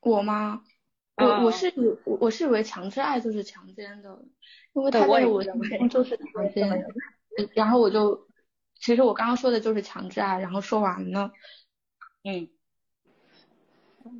[0.00, 0.64] 我吗？
[1.16, 4.24] 我我是以我是以为强制爱就是强奸的，
[4.72, 5.42] 因为他在我
[5.88, 6.84] 就是强奸。
[7.54, 8.26] 然后我就，
[8.74, 11.30] 其实我刚刚说的就是强制爱，然后说完了。
[12.24, 12.50] 嗯。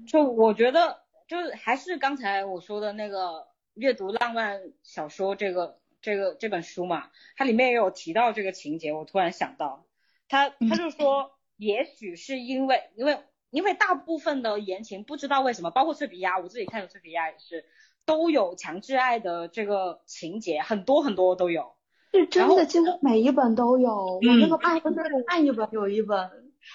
[0.06, 5.81] 就我觉得，就是还是刚才我说的那个阅读浪漫小说这个。
[6.02, 9.86] 这个这本书嘛，它里面也有提到这个情节，我突然想到，
[10.28, 17.64] 他他就说，也许是因为因为因为大部分的言情不知道为什么，包括翠皮鸭，我自己看的翠皮鸭也是，
[18.04, 21.76] 都有强制爱的这个情节，很多很多都有，
[22.12, 24.80] 是真的，几乎每一本都有，我那个看
[25.28, 26.18] 看一本有一本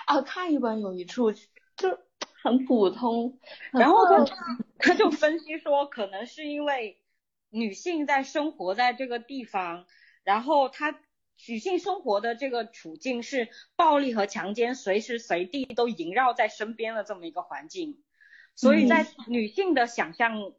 [0.05, 1.99] 啊，看一本有一处就
[2.41, 3.37] 很普通，
[3.73, 4.25] 然后他
[4.79, 6.97] 他就分析说，可能是因为。
[7.49, 9.85] 女性在生活在这个地方，
[10.23, 10.99] 然后她
[11.47, 18.03] 女性生活的这个处境是暴力和强奸随时随地都萦绕在身边的这么一个环境，
[18.55, 20.51] 所以在女性的想象，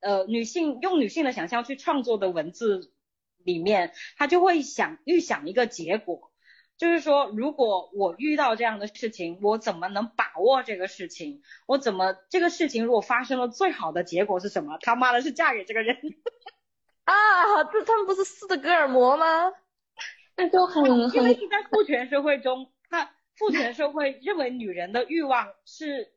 [0.00, 2.92] 呃，女性用女性的想象去创作的文字
[3.38, 6.31] 里面，她就会想预想一个结果。
[6.78, 11.42] 就是说，如果我遇到这样的事情，我怎么能把握这个事情？
[11.66, 14.78] 我怎么这个事情如果发生了，最好的结果是什么？
[14.80, 15.96] 他妈的是嫁给这个人
[17.04, 17.64] 啊！
[17.72, 19.52] 这他们不是斯德哥尔摩吗？
[20.36, 26.12] 那就很很因为是在父权社会中，他父权社会认为女人的欲望是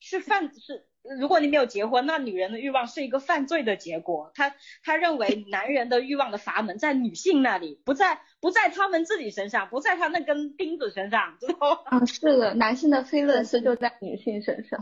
[0.00, 0.87] 是犯是。
[1.18, 4.30] 如果你没有结婚，那女人的欲望是一个犯罪的结果。
[4.34, 11.98] 他他认为男人的欲望的阀门在女性那里，不在不在他们自己身上，不在他那根钉子身上，知道吗？
[11.98, 14.80] 啊，是的，男性的菲勒斯就在女性身上。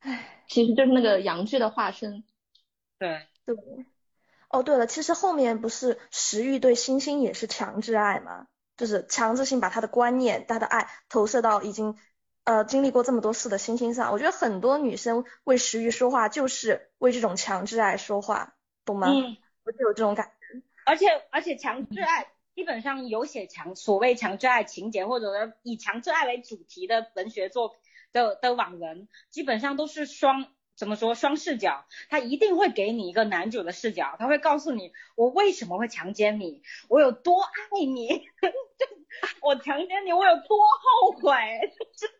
[0.00, 2.24] 唉，其实就是那个阳具的化身。
[2.98, 3.54] 对对。
[4.48, 8.48] 哦，对了，其实后面不是食欲对星星也是强制爱吗？
[8.76, 11.96] 就是强制性把他的观念、他的爱投射到已经。
[12.48, 18.54] 呃经历过这么多次的星星上，我觉得很多女生为食欲说话，就是为这种强制爱说话，
[18.86, 19.08] 懂吗？
[19.10, 20.62] 嗯，我就有这种感觉。
[20.86, 27.76] 而且而且强制爱基本上有写强所谓强制爱情节，或者以强制爱为主题的文学作
[28.14, 30.46] 的的网文，基本上都是双。
[30.78, 31.86] 怎么说双视角？
[32.08, 38.28] 他一定会给你一个男主的视角，他会告诉你我为什么会强奸你，我有多爱你，
[39.42, 41.32] 我强奸你我有多后悔，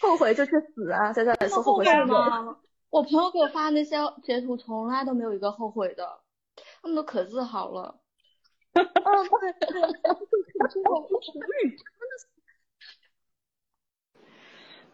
[0.00, 1.12] 后悔就去死啊！
[1.12, 2.56] 在这里说后悔吗？
[2.90, 6.20] 我朋友给我发那些截图，从来都没有一个后悔的，
[6.80, 8.00] 他们都可自豪了。
[8.74, 8.82] 哦，
[11.12, 11.76] 对。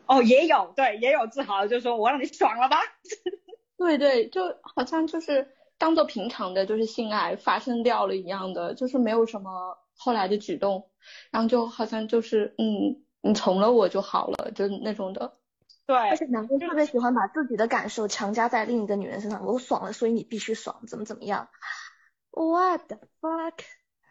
[0.07, 2.78] 哦，也有，对，也有自豪，就是说我让你爽了吧？
[3.78, 5.48] 对对，就好像就是
[5.78, 10.90] 当做平常的，就是性爱发生掉了一样的，就是没有什么后来的举动，
[11.30, 15.39] 然后就好像就是嗯，你从了我就好了，就那种的。
[15.87, 21.49] 对，而且男生特别喜欢把自己的感受强加在另一个女人身上，我爽了，所以你必须爽，怎么怎么样
[22.31, 23.55] ？What the fuck？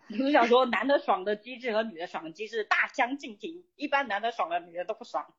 [0.08, 3.64] 你是想说男的爽的机制和女的爽的机制大相径庭？
[3.76, 5.32] 一般男的爽了，女的都不爽。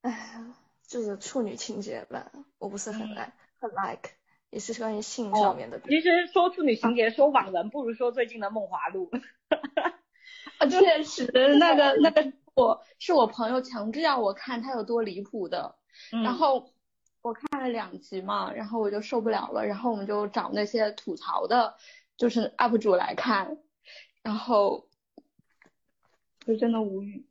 [0.00, 0.44] 哎，
[0.88, 4.10] 就是处女情节吧，我不是很爱，很 like，
[4.50, 5.80] 也是关于性上面的。
[5.80, 9.08] 其实说处女情节，说网文不如说最近的《梦华录》。
[10.58, 11.26] 啊， 确实，
[11.58, 15.76] 那个那个我是我朋友强制要我看，他有多离谱的。
[16.24, 16.72] 然后
[17.22, 21.76] 我看了两集嘛，然后我就受不了了，然后我们就找那些吐槽的，
[22.16, 23.58] 就是 UP 主来看，
[24.22, 24.88] 然后。
[26.46, 27.26] 就真的无语，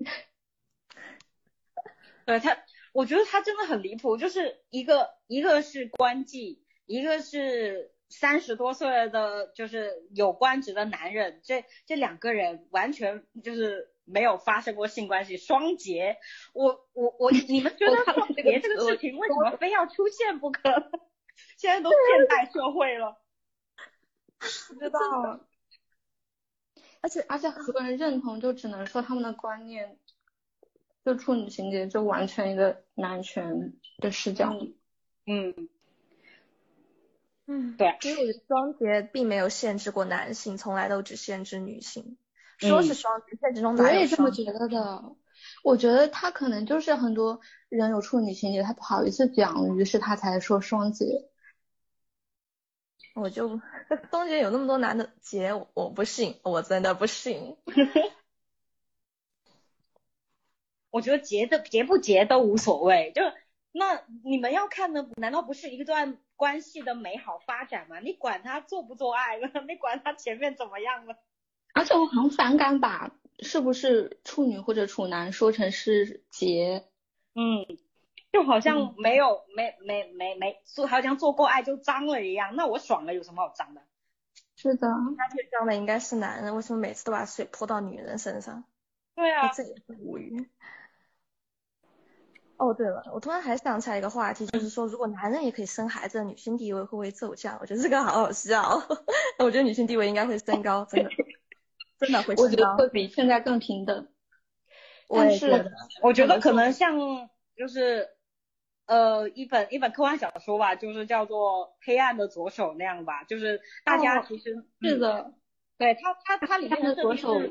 [2.26, 2.57] 对他，
[2.91, 16.18] 我觉得他真的很离谱，就是一个一个是关记，一个是三十多岁的，就是有官职的男人，这这两个人完全就是没有发生过性关系，双节，
[16.53, 20.61] 我我我，你们觉得双节这个事情为什么非要出现不可？
[21.57, 23.22] 现在都现代社会了，
[24.70, 25.41] 不知道。
[27.01, 29.99] 而且而且很多人认同，就只能说他们的观念，
[31.03, 34.53] 就处女情节就完全一个男权的视角。
[34.53, 34.74] 嗯
[35.28, 35.70] 嗯，
[37.78, 37.98] 对。
[38.04, 42.18] 因为双节并没有限制过男性，从来都只限制女性。
[42.58, 45.16] 说是双节，现实中我也这么觉得的。
[45.64, 51.06] 我觉得他可能就是很多人有处女情节，他不好意思讲，于是他才说双节。
[53.14, 53.62] 我就
[54.12, 57.58] 东姐有那么多男的结，我不信，我真的不信。
[60.91, 63.22] 我觉得结的结不结都无所谓，就
[63.74, 68.00] 那你们要看的难道不是一段关系的美好发展嘛？
[68.00, 71.18] 你管他做不做爱了， 你管他前面怎么样了？
[71.74, 76.86] 而且我很反感把是不是处女或者处男说成是结，
[77.36, 77.78] 嗯。
[78.32, 82.54] 就好像没有没没没没做，好像做过爱就脏了一样。
[82.58, 83.82] 那我爽了有什么好脏的？
[84.58, 88.66] 是的，那最脏的应该是男人，为什么每次都把水泼到女人身上？
[89.16, 90.50] 对啊，这也是无语。
[92.58, 97.58] 哦，对了，我突然还想起来一个话题，就是说如果男人也可以生孩子，女性地位会不会骤降？
[97.62, 98.82] 我觉得这个好好笑。
[99.39, 101.10] 我觉得女性地位应该会升高，真的，
[101.99, 102.43] 真的会升高。
[102.43, 104.08] 我觉得会比现在更平等。
[105.08, 106.97] 但是我觉得可能像
[107.58, 108.10] 就是。
[108.88, 115.34] 呃，一本一本科幻小说吧，就是叫做《黑暗的左手》那样吧，就是大家其实是的，
[115.80, 117.41] 对他他他里面的左手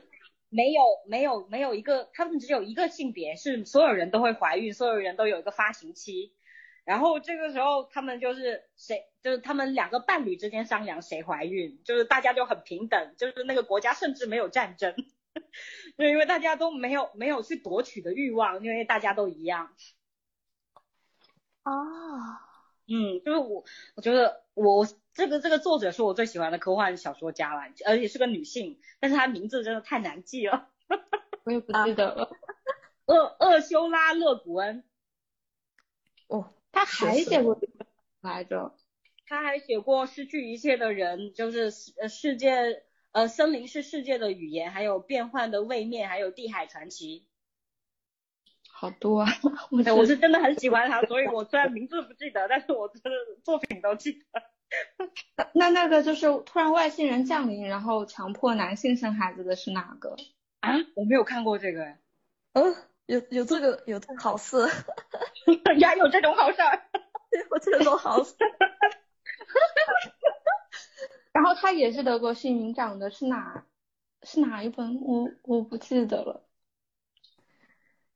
[0.55, 6.32] 没有没有没有一个，他们只有一个性别，是所有人都会怀孕，所有人都有一个发情期，
[6.84, 14.94] 然后这个时候他们就是谁，就是他们两个伴侣之间商量谁怀孕，就是大家就很平等，就是那个国家甚至没有战争，
[15.98, 19.74] 就因为大家都没有没有去夺取的欲望，因为大家都一样。
[21.64, 21.72] 啊，
[22.87, 23.64] 嗯，就是我，
[23.97, 30.68] 我觉得我这个这个作者是我最喜欢的科幻小说家了，而且是个女性，但是她名字真的太难记了，
[31.45, 32.30] 我也不记得了。
[33.07, 34.85] 厄厄修拉·勒古恩。
[36.28, 37.59] 哦，他还写过
[38.20, 38.74] 来着？
[39.26, 42.82] 他还写过《失去一切的人》，就是呃世界
[43.12, 47.26] 呃森林是世界的语言，还有变幻的位面，还有地海传奇。
[48.85, 49.26] 好多啊！
[49.72, 53.11] 我我是真的很喜欢他，所以我虽然名字不记得， 但是我真的
[53.43, 54.43] 作品都记得。
[55.55, 60.16] 那那个就是突然外星人降临，然后强迫男性生孩子的是哪个
[60.61, 60.74] 啊？
[60.95, 61.95] 我没有看过这个。
[62.53, 62.74] 嗯，
[63.07, 64.68] 有有这个有这好事，
[65.78, 66.59] 呀，有这种好事，
[67.51, 68.35] 有这种好事。
[71.32, 73.64] 然后他也是得过幸运奖的，是哪
[74.22, 75.01] 是哪一本？
[75.01, 76.43] 我我不记得了。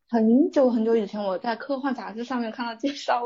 [0.09, 3.23] 很久很久以前我在科幻杂志上面看到介绍。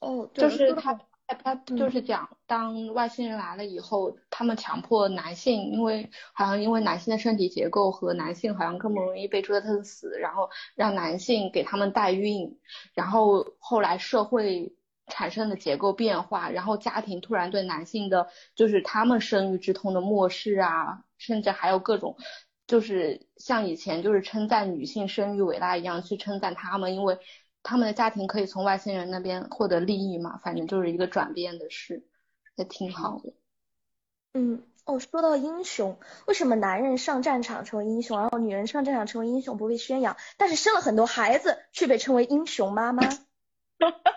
[0.00, 0.98] 哦，就是他。
[1.42, 12.58] 他就是讲，当外星人来了以后，他们强迫男性，因为好像因为男性的身体结构和男性好像更不容易被折腾死，然后让男性给他们代孕，
[12.92, 14.76] 然后后来社会
[15.06, 22.18] 产生的结构变化，然后家庭突然对男性的就是他们生育之痛的漠视啊，甚至还有各种
[22.72, 27.18] 就是像以前就是称赞女性生育伟大一样去称赞他们，因为。
[27.64, 30.36] 他们的家庭可以从外星人那边获得利益嘛？
[30.38, 32.04] 反正就是一个转变的事，
[32.56, 33.34] 也挺好的。
[34.34, 35.96] 嗯，哦，说到英雄，
[36.26, 43.04] 为什么男人上战场成为英雄，然后女人上战场成为英雄不被宣扬，但是生了很多孩子却被称为英雄妈妈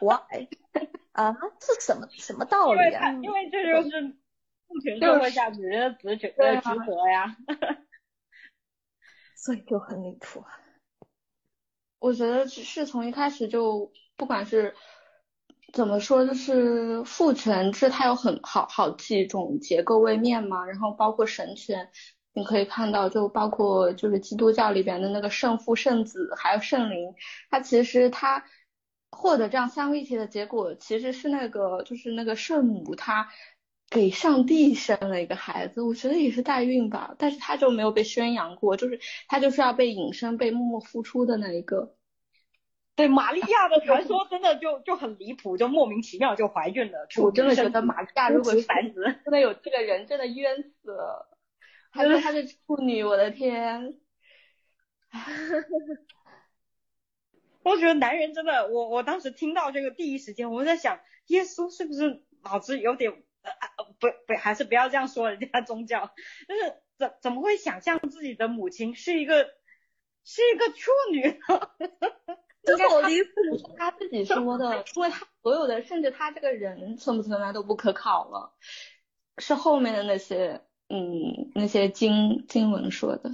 [0.01, 0.47] ？Why？
[1.13, 3.11] 啊，这什么什么道理啊？
[3.21, 4.15] 因为这就是
[4.67, 7.37] 父权社会下女人的职责职责呀，
[9.45, 10.43] 所以就很离谱。
[11.99, 14.73] 我觉得是从一开始就，不管是
[15.71, 21.91] 怎么说，就是父权制它有很好好几种结构位面嘛，然后包括神权，
[22.33, 27.13] 你可以看到，就包括就是基督教里边的那个圣父、圣子还有圣灵，
[27.51, 28.43] 它其实它
[29.11, 33.29] 获得这样三位一体的结果，其实是那个就是那个圣母她
[33.89, 41.95] 给上帝生了一个孩子，我觉得也是代孕吧，但是他就没有被宣扬过，就是他就是要被隐身、被默默付出的那一个。
[42.95, 47.07] 对玛利亚的传说 真的就就很离谱，就莫名其妙就怀孕了。
[47.21, 51.29] 我真的觉得玛利亚如果繁殖，真的有这个人真的冤死了。
[51.91, 53.97] 还说她是处女，我的天！
[57.63, 63.17] 我觉得男人真的，我我当时听到这个第一时间，我在想，耶稣是不是脑子有点呃
[63.99, 66.13] 不不还是不要这样说人家宗教，
[66.47, 69.47] 就是怎怎么会想象自己的母亲是一个
[70.23, 71.39] 是一个处女？
[72.63, 73.75] 这好离谱！
[73.77, 78.55] 他自己说的，因为他所有的，甚至他这个人存不存在都不可考了，
[79.37, 83.29] 是后面的那些，嗯，那些经经文说的。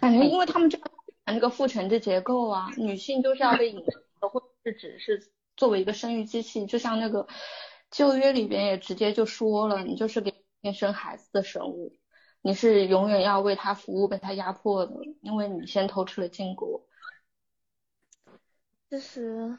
[0.00, 0.90] 感觉因为他们这个
[1.24, 5.30] 那个父权制结构啊，女性就是要被隐的，或者是只是
[5.62, 7.28] 作为一个生育机器，就像那个
[7.88, 11.92] 旧约里边也直接就说了，你就是给天生孩子的生物。
[12.40, 16.84] 你是永远要为他服务，被他压迫的，因为你先偷吃了禁果。
[18.90, 19.56] 其实，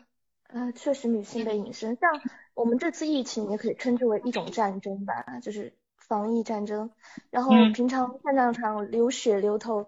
[0.49, 2.22] 呃，确实女性被隐身，像
[2.54, 6.91] 我们这次疫情也可以称之为一种战争吧，就是防疫战争。
[7.30, 9.88] 然后平常战场上流血流头、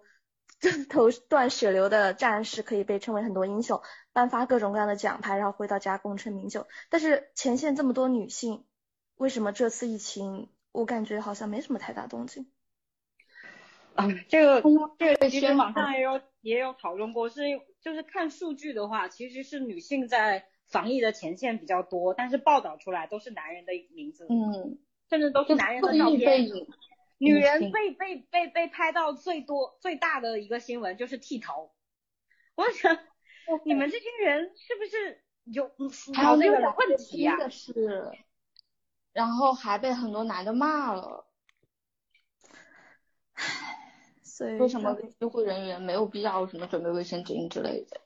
[0.90, 3.82] 头断血流的战士可以被称为很多英雄，
[4.16, 6.66] 颁发各种各样的奖牌，然后回到家功成名就。
[6.90, 8.64] 但是前线这么多女性，
[9.16, 12.50] 为什么这次疫情我感觉好像没什么太大动静？
[13.94, 14.64] 啊，这个
[14.98, 17.42] 这个其实网上也有也有讨论过，是
[17.82, 26.50] 就是看数据的话，其实是女性在防疫的前线比较多，但是报道出来都是男人的名字，嗯，甚至都是男人的照片。
[27.18, 31.74] 女人被被被被拍到最多最大的一个新闻就是剃头，
[32.56, 32.98] 我想
[33.64, 35.72] 你们这些人是不是有
[36.14, 37.50] 还有那个问题啊？
[37.50, 38.12] 是，
[39.14, 41.26] 然后还被很多男的骂了。
[44.24, 48.02] 所以为什么医护人员没有必要什么准备卫生巾之类的？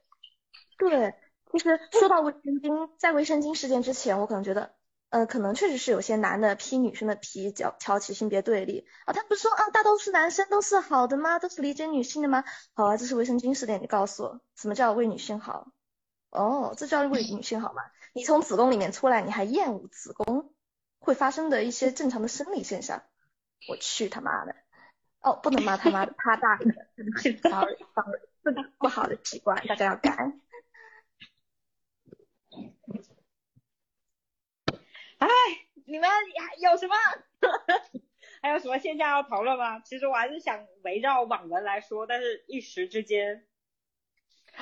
[0.77, 1.13] 对，
[1.51, 4.75] 其实说到卫生巾，在卫生巾事件之前，我可能觉得，
[5.09, 9.13] 呃，可能确实是有些男的批女生的皮，挑挑起性别对立啊。
[9.13, 11.39] 他不是说啊，大多数男生都是好的吗？
[11.39, 12.43] 都是理解女性的吗？
[12.73, 15.71] 好啊，这是卫生巾事件，你告诉我，什么叫为女性好？
[16.29, 17.81] 哦，这叫为女性好吗？
[18.13, 20.53] 你从子宫里面出来，你还厌恶子宫
[20.99, 23.01] 会发生的一些正常的生理现象？
[23.67, 24.55] 我去他妈的！
[25.21, 26.65] 哦，不能骂他妈的，他大的
[27.49, 30.33] ，sorry，sorry，不好的习惯，大家要改。
[35.19, 35.27] 哎，
[35.85, 36.09] 你们
[36.61, 36.95] 有什么？
[38.41, 39.79] 还有什么线下要讨论吗？
[39.81, 43.45] 其实我还是想围绕网文来说，但是一时之间。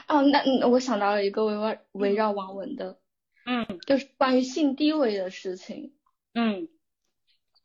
[0.07, 2.99] 哦，那我想到了一个围绕围绕网文的，
[3.45, 5.93] 嗯，就是关于性地位的事情，
[6.33, 6.67] 嗯。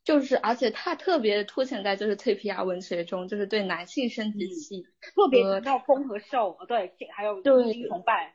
[0.04, 8.34] 就是，而且它特别凸显在就是脆皮亚文学中，就是对男性生殖器特别强调攻和受，对，还有对崇拜，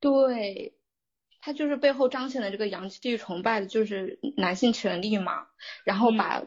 [0.00, 0.74] 对，
[1.40, 5.46] 它就是背后彰显的这个阳气崇拜的就是男性权利嘛，
[5.84, 6.42] 然后把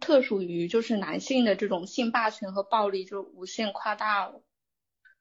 [0.00, 4.42] 特属于就是男性的这种性霸权和暴力就无限夸大了。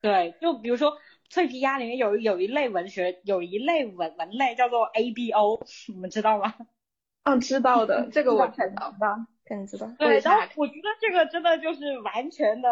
[0.01, 0.97] 对，就比如说
[1.29, 6.55] 脆皮鸭里面有有一类文学，有一类文文类叫做 A B O，你们知道吗？
[7.23, 8.93] 嗯， 知道的， 这个我知道，
[9.45, 9.93] 肯定知道。
[9.99, 12.69] 对，然后我觉得这个真的就是完全的，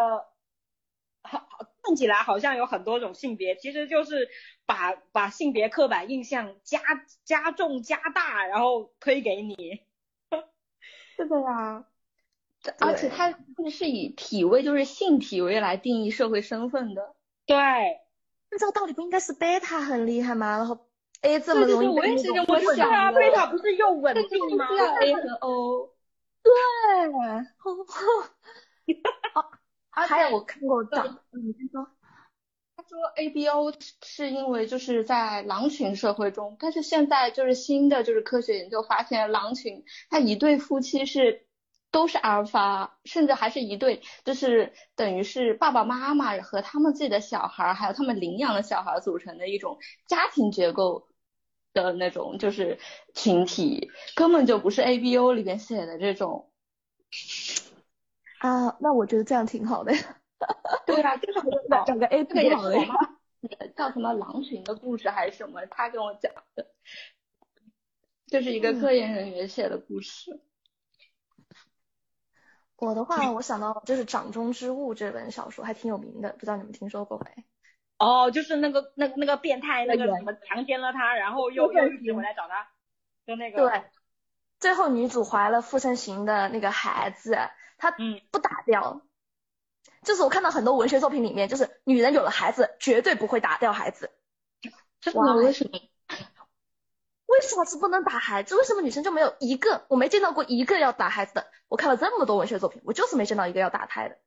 [1.22, 1.46] 好
[1.82, 4.28] 看起来好像有很多种性别，其实就是
[4.66, 6.80] 把把性别刻板印象加
[7.24, 9.82] 加重加大，然后推给你。
[11.16, 11.84] 是的呀，
[12.78, 13.30] 而且它
[13.70, 17.14] 是以体位，就是性体位来定义社会身份的。
[17.46, 17.56] 对，
[18.50, 20.56] 那这个道理不应该是贝塔很厉害吗？
[20.56, 20.86] 然后
[21.22, 24.66] A 这么容易我也是这么想啊，贝塔不是又稳定吗
[25.02, 25.90] ？A 和 O。
[26.42, 26.52] 对，
[27.58, 27.70] 好，
[30.06, 31.86] 还有我看过的，你先说。
[32.76, 41.44] 他说 A B O 是因为就是在狼群社会中，但是现在就是新的就是科学研究发现，狼群它一对夫妻是
[41.90, 51.06] 都是阿尔法，甚至还是一对，就是等于是爸爸妈妈和他们自己的小孩，还有他们领养的小孩组成的一种家庭结构
[51.74, 52.78] 的那种就是
[53.14, 56.50] 群体，根本就不是 A B O 里边写的这种。
[58.40, 59.92] 啊，那我觉得这样挺好的。
[60.86, 62.94] 对啊，就是两整个 A 这个也是我妈
[63.76, 66.66] 叫什么狼群的故事还是什么，他跟我讲的，
[68.26, 70.40] 就是一个科研人员写的故事。
[72.76, 77.44] 我的话，我想到就是《掌中之物》这本小说还挺有名的，不知道你们听说过没？
[77.98, 82.70] 哦，就是那个那那个变态那个什么强奸了他，然后又又一直回来找他，
[83.26, 83.68] 就那个。
[83.68, 83.82] 对。
[84.58, 87.38] 最后女主怀了傅成行的那个孩子，
[87.80, 87.96] 她
[88.30, 89.02] 不打掉。
[90.02, 94.10] 就是我看到很多文学作品里面，就是女人有了孩子，绝对不会打掉孩子。
[95.00, 95.78] 这为什么？
[97.26, 98.56] 为什么是不能打孩子？
[98.56, 99.84] 为什么女生就没有一个？
[99.88, 101.46] 我没见到过一个要打孩子的。
[101.68, 104.18] 我看了这么多文学作品，我就是没见到一个要打胎的。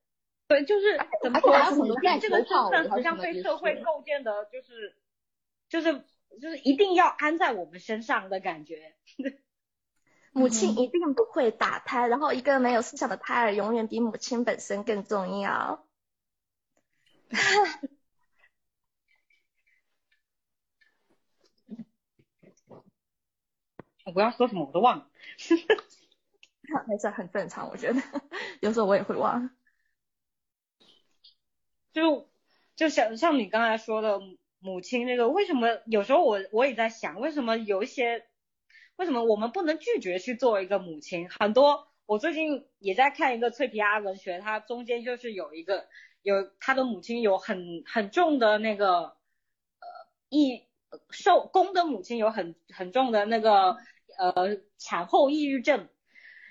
[0.46, 1.52] 对，就是怎么说？
[2.20, 4.96] 这个身份好像被社会构建的，就是
[5.68, 6.04] 就是
[6.40, 8.94] 就是一定要安在我们身上的感觉。
[10.34, 15.86] 母亲一定不会打胎，然后一个没有思想的胎儿永远比母亲本身更重要。
[24.04, 25.08] 我不要说什么，我都忘了。
[26.88, 28.02] 没事，很正常，我觉得
[28.60, 29.50] 有时候我也会忘。
[31.92, 32.28] 就
[32.74, 34.20] 就像像你刚才说的
[34.58, 38.26] 母亲那个，为什么有时候我我也在想，为什么有一些。
[38.96, 41.28] 为什么我们不能拒绝去做一个母亲？
[41.28, 45.88] 很多，我最近也在看一个脆皮鸭文学，它中间就是有一个
[46.22, 49.16] 有他的母亲有很很重的那个呃
[50.28, 50.62] 抑
[51.10, 53.76] 受公的母亲有很很重的那个
[54.16, 55.88] 呃产后抑郁症，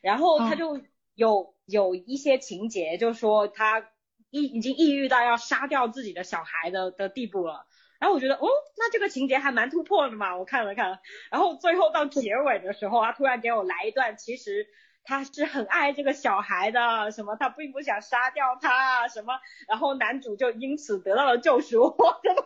[0.02, 0.82] 然后他就
[1.16, 3.90] 有有一些情节，就说他
[4.30, 7.66] 抑已经抑郁到要杀掉自己的小孩的的地步了。
[8.04, 10.36] 然后我觉得，哦，那这个情节还蛮突破的嘛。
[10.36, 11.00] 我看了看，
[11.32, 14.68] 然后最后到结尾的时候，他突然给我来一段，其实
[15.06, 19.40] 他是很爱这个小孩的，什么他并不想杀掉他，什么，
[19.70, 21.82] 然后男主就因此得到了救赎。
[21.82, 22.44] 我真的，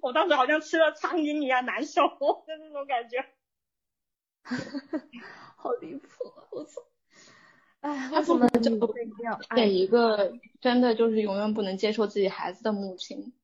[0.00, 3.22] 我当时好像吃了苍蝇一样难受， 就那种感觉，
[5.58, 6.08] 好离谱，
[6.52, 6.80] 我操！
[7.82, 8.70] 哎，为什么就
[9.54, 13.34] 给一个真的就是永远不能接受自己孩子的母亲？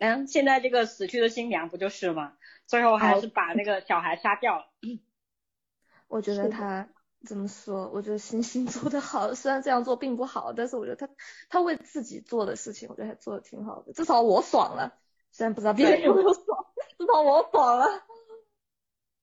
[0.00, 2.32] 嗯，现在这个死去的新娘不就是吗？
[2.66, 4.64] 最后还是把那个小孩杀掉了。
[6.08, 6.88] 我觉得他
[7.26, 7.90] 怎么说？
[7.92, 11.12] 我觉得星星 做的好，虽然这样做并不好，但是我觉得他
[11.50, 13.92] 他为自己做的事情，我觉得还做的挺好的。
[13.92, 14.98] 至少我爽了，
[15.32, 16.66] 虽然不知道别人有没有爽，
[16.98, 17.86] 至少我爽了。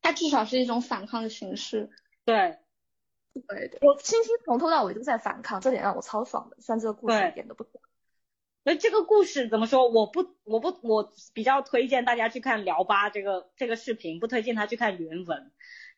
[0.04, 1.90] 他至少是一种反抗的形式。
[2.24, 2.60] 对，
[3.34, 6.58] 对，我星星从头到尾都在反抗，这点让我超爽的。
[6.62, 7.66] 虽然这个故事一点都不。
[8.68, 9.88] 所以这个故事怎么说？
[9.88, 15.54] 我不，我不，我比较推荐大家去看聊吧这个这个视频，不推荐他去看原文，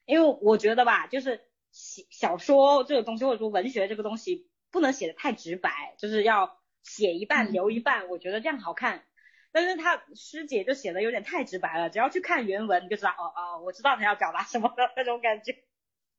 [0.05, 1.41] 因为我觉得吧，就是
[1.71, 9.03] 写小说这个东西或者说文学这个东西不能写的太直白，就是要写一半留一半，我觉得这样好看。
[9.51, 15.53] 但是他师姐就写的有点太直白了，只要去看原文你就知道，哦哦，我知道他要表达什么的那种感觉。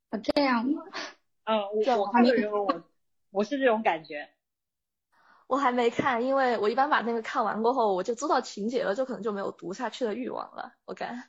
[0.08, 0.82] 啊，这样吗？
[1.44, 2.82] 嗯，我我看的原文我
[3.30, 4.30] 我是这种感觉。
[5.50, 10.72] 我还没看，因为我一般把那个看完过后，我就知道情节了，就可能就没有读下去的欲望了。
[10.84, 11.28] 我感，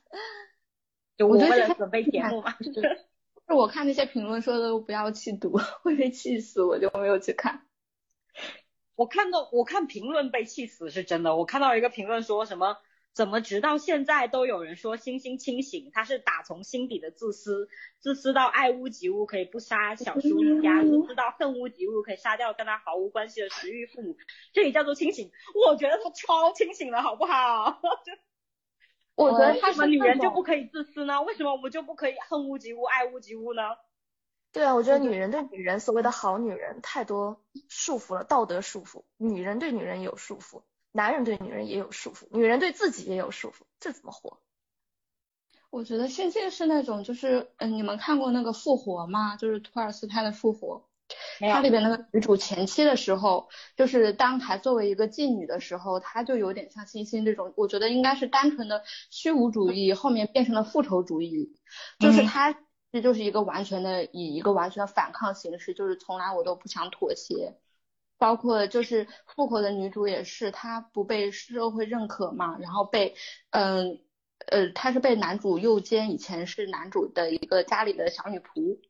[1.18, 2.54] 就我为了准备节目嘛。
[2.60, 7.66] 是我看那些评论说的不要去读，会被气死，我就没有去看。
[8.94, 12.76] 我看到我看评论被气死是真的，我看到一个评论说什么。
[13.14, 15.90] 怎么直到现在都有人说星星清醒？
[15.92, 17.68] 他是打从心底的自私，
[18.00, 24.16] 自私到爱屋及乌可以不杀小叔一家，自私到恨屋及乌可以杀掉跟他毫无关系的食欲父母，
[24.52, 25.30] 这也叫做清醒？
[25.66, 27.80] 我觉得他超清醒了，好不好？
[29.14, 31.20] 我觉得为什么女人就不可以自私呢？
[31.20, 33.62] 为什么我们就不可以恨屋及乌、爱屋及乌呢？
[34.52, 39.04] 对啊，我觉得女人对女人，所谓的好女人太多束缚了，道德束缚。
[39.18, 44.38] 女人对女人有束缚，男人对女人也有束缚，女人对自己也有束缚，这怎么活？
[45.70, 49.36] 我觉得仙境是那种，就是嗯，你们看过那个复活吗？
[49.36, 50.86] 就是托尔斯泰的复活，
[51.40, 61.56] 它里边那个女主前期的时候，就是当还作为一个妓女的时候，她就有点像星星这种，我觉得应该是单纯的虚无主义，后面变成了复仇主义，
[61.98, 62.54] 就是她
[62.92, 67.56] 这就是一个完全的以一个完全的反抗形式，就是从来我都不想妥协，
[68.22, 73.14] 包括就是复活的女主也是，她不被社会认可嘛，然后被
[73.50, 74.00] 嗯。
[74.48, 78.80] 呃，她是被男主诱奸，以前是男主的一个家里的小女仆，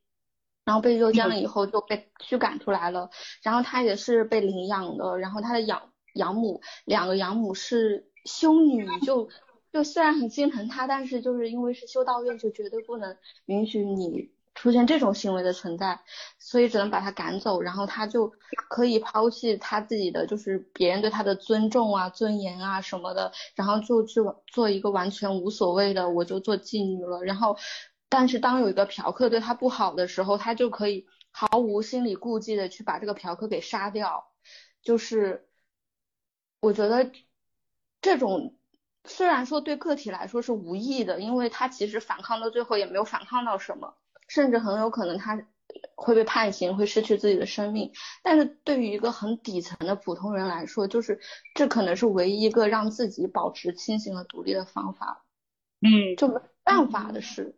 [0.64, 3.10] 然后被诱奸了以后就被驱赶出来了。
[3.42, 9.28] 然后她也是被领养的，然后她的养养母两个养母是修女，就
[9.74, 14.32] 就虽然很心疼她，但是就是因为是修道院，就绝对不能允许你。
[14.54, 15.98] 出现这种行为的存在，
[16.38, 18.32] 所以只能把他赶走，然后他就
[18.68, 27.22] 可以抛弃他自己的，就是别人对他的尊重啊、尊严啊什么的，然后就去做一个完全无所谓的，我就做妓女了。
[27.24, 27.56] 然后，
[28.08, 34.30] 但是当有一个嫖客对他不好的时候，他就可以毫无心理顾忌的去把这个嫖客给杀掉。
[34.82, 35.48] 就是
[36.60, 37.10] 我觉得
[38.02, 38.56] 这种
[39.04, 43.96] 虽然说对个体来说是无益的，因为他其实反抗到最后也没有反抗到什么。
[44.32, 45.46] 甚至很有可能他
[45.94, 47.92] 会被判刑，会失去自己的生命。
[48.22, 51.20] 但是对于一个很底层的普通人来说，就是
[51.54, 55.26] 这可能是唯一一个让自己保持清醒和独立的方法。
[55.80, 57.54] 嗯，就没办法的事。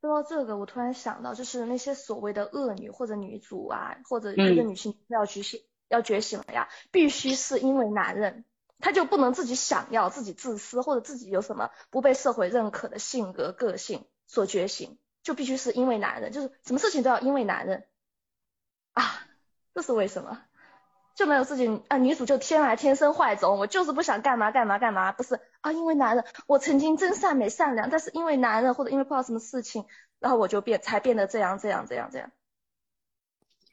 [0.00, 8.44] 说到这个，我突然想到，就是那些所谓的恶女或者女主啊，或者一个女性要觉醒，要觉醒了呀，必须是因为男人，
[8.78, 14.04] 她就不能自己想要，自己自私，或者自己有什么不被社会认可的性格个性。
[14.28, 17.88] 所觉醒就必须是因为男人，就是什么事情都要因为男人
[18.92, 19.26] 啊，
[19.74, 20.40] 这是为什么？
[21.16, 21.98] 就没有自己啊？
[21.98, 25.72] 女主就天来天生坏种，我就是不想干嘛干嘛干嘛，不是啊？
[25.72, 29.84] 因为男人，我曾经真善美善良，但是因为男人或者因为碰到什么事情，
[30.20, 32.30] 然后我就变才变得这样这样这样这样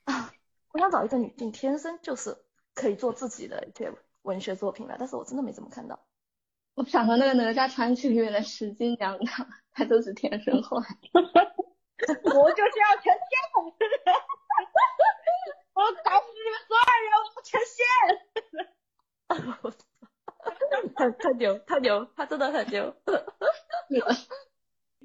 [0.06, 0.34] 啊！
[0.72, 2.36] 我想找一个女性天生就是
[2.74, 3.94] 可以做自己的一些
[4.24, 6.00] 文学作品的，但是我真的没怎么看到。
[6.76, 9.32] 我想和那个哪吒传奇里面的石矶娘娘。
[9.72, 10.78] 她都是天生 坏，我
[12.52, 13.34] 就是要成仙，
[15.74, 17.84] 我打死你们所有人，我不成仙。
[20.96, 22.96] 他他牛，他牛，他真的很牛。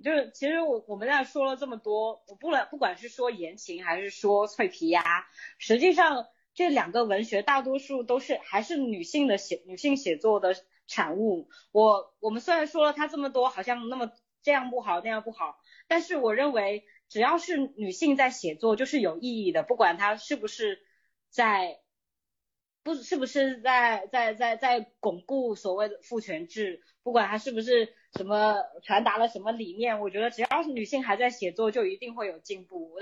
[0.04, 5.26] 就是其实我我们俩说了这么多，我不能不管是说言情还是说脆皮鸭，
[5.58, 10.54] 实际上这两个文学大多数都是还是女性的写女性写作的
[10.90, 11.48] 产物。
[11.72, 14.10] 我我们虽然说了他这么多，好像那么。
[14.42, 15.58] 这样不好，那样不好。
[15.86, 19.62] 但是我认为，只要是女性在写作，就是有意义的。
[19.62, 20.78] 不管她是不是
[21.28, 21.78] 在，
[22.82, 32.94] 不是不是在在在在巩固所谓的父权制，不管她是不是什么传达了什么理念，我觉得只要是女性还在写作，就一定会有进步。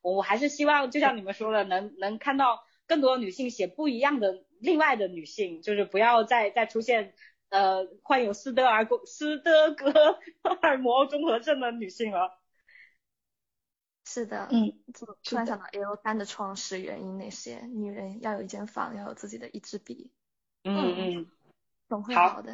[0.00, 7.12] 我我还是希望，就像你们说的，能能看到更多女性写不一样的另外的女性，就是不要再再出现。
[7.48, 9.90] 呃，患有斯德尔斯德哥
[10.62, 12.40] 尔摩综合症的女性了。
[14.04, 20.12] 是的，嗯，突然想到 L 三的创始原因那些，女人要有一间房，要有自己的一支笔。
[20.62, 21.30] 嗯嗯，
[21.88, 22.52] 总会好的。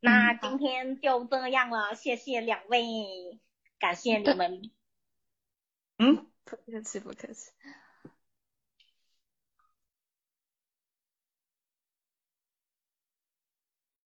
[0.00, 3.40] 那今天就这样了，谢谢两位，
[3.78, 4.70] 感谢你们。
[5.98, 7.50] 嗯，不客气，不客气。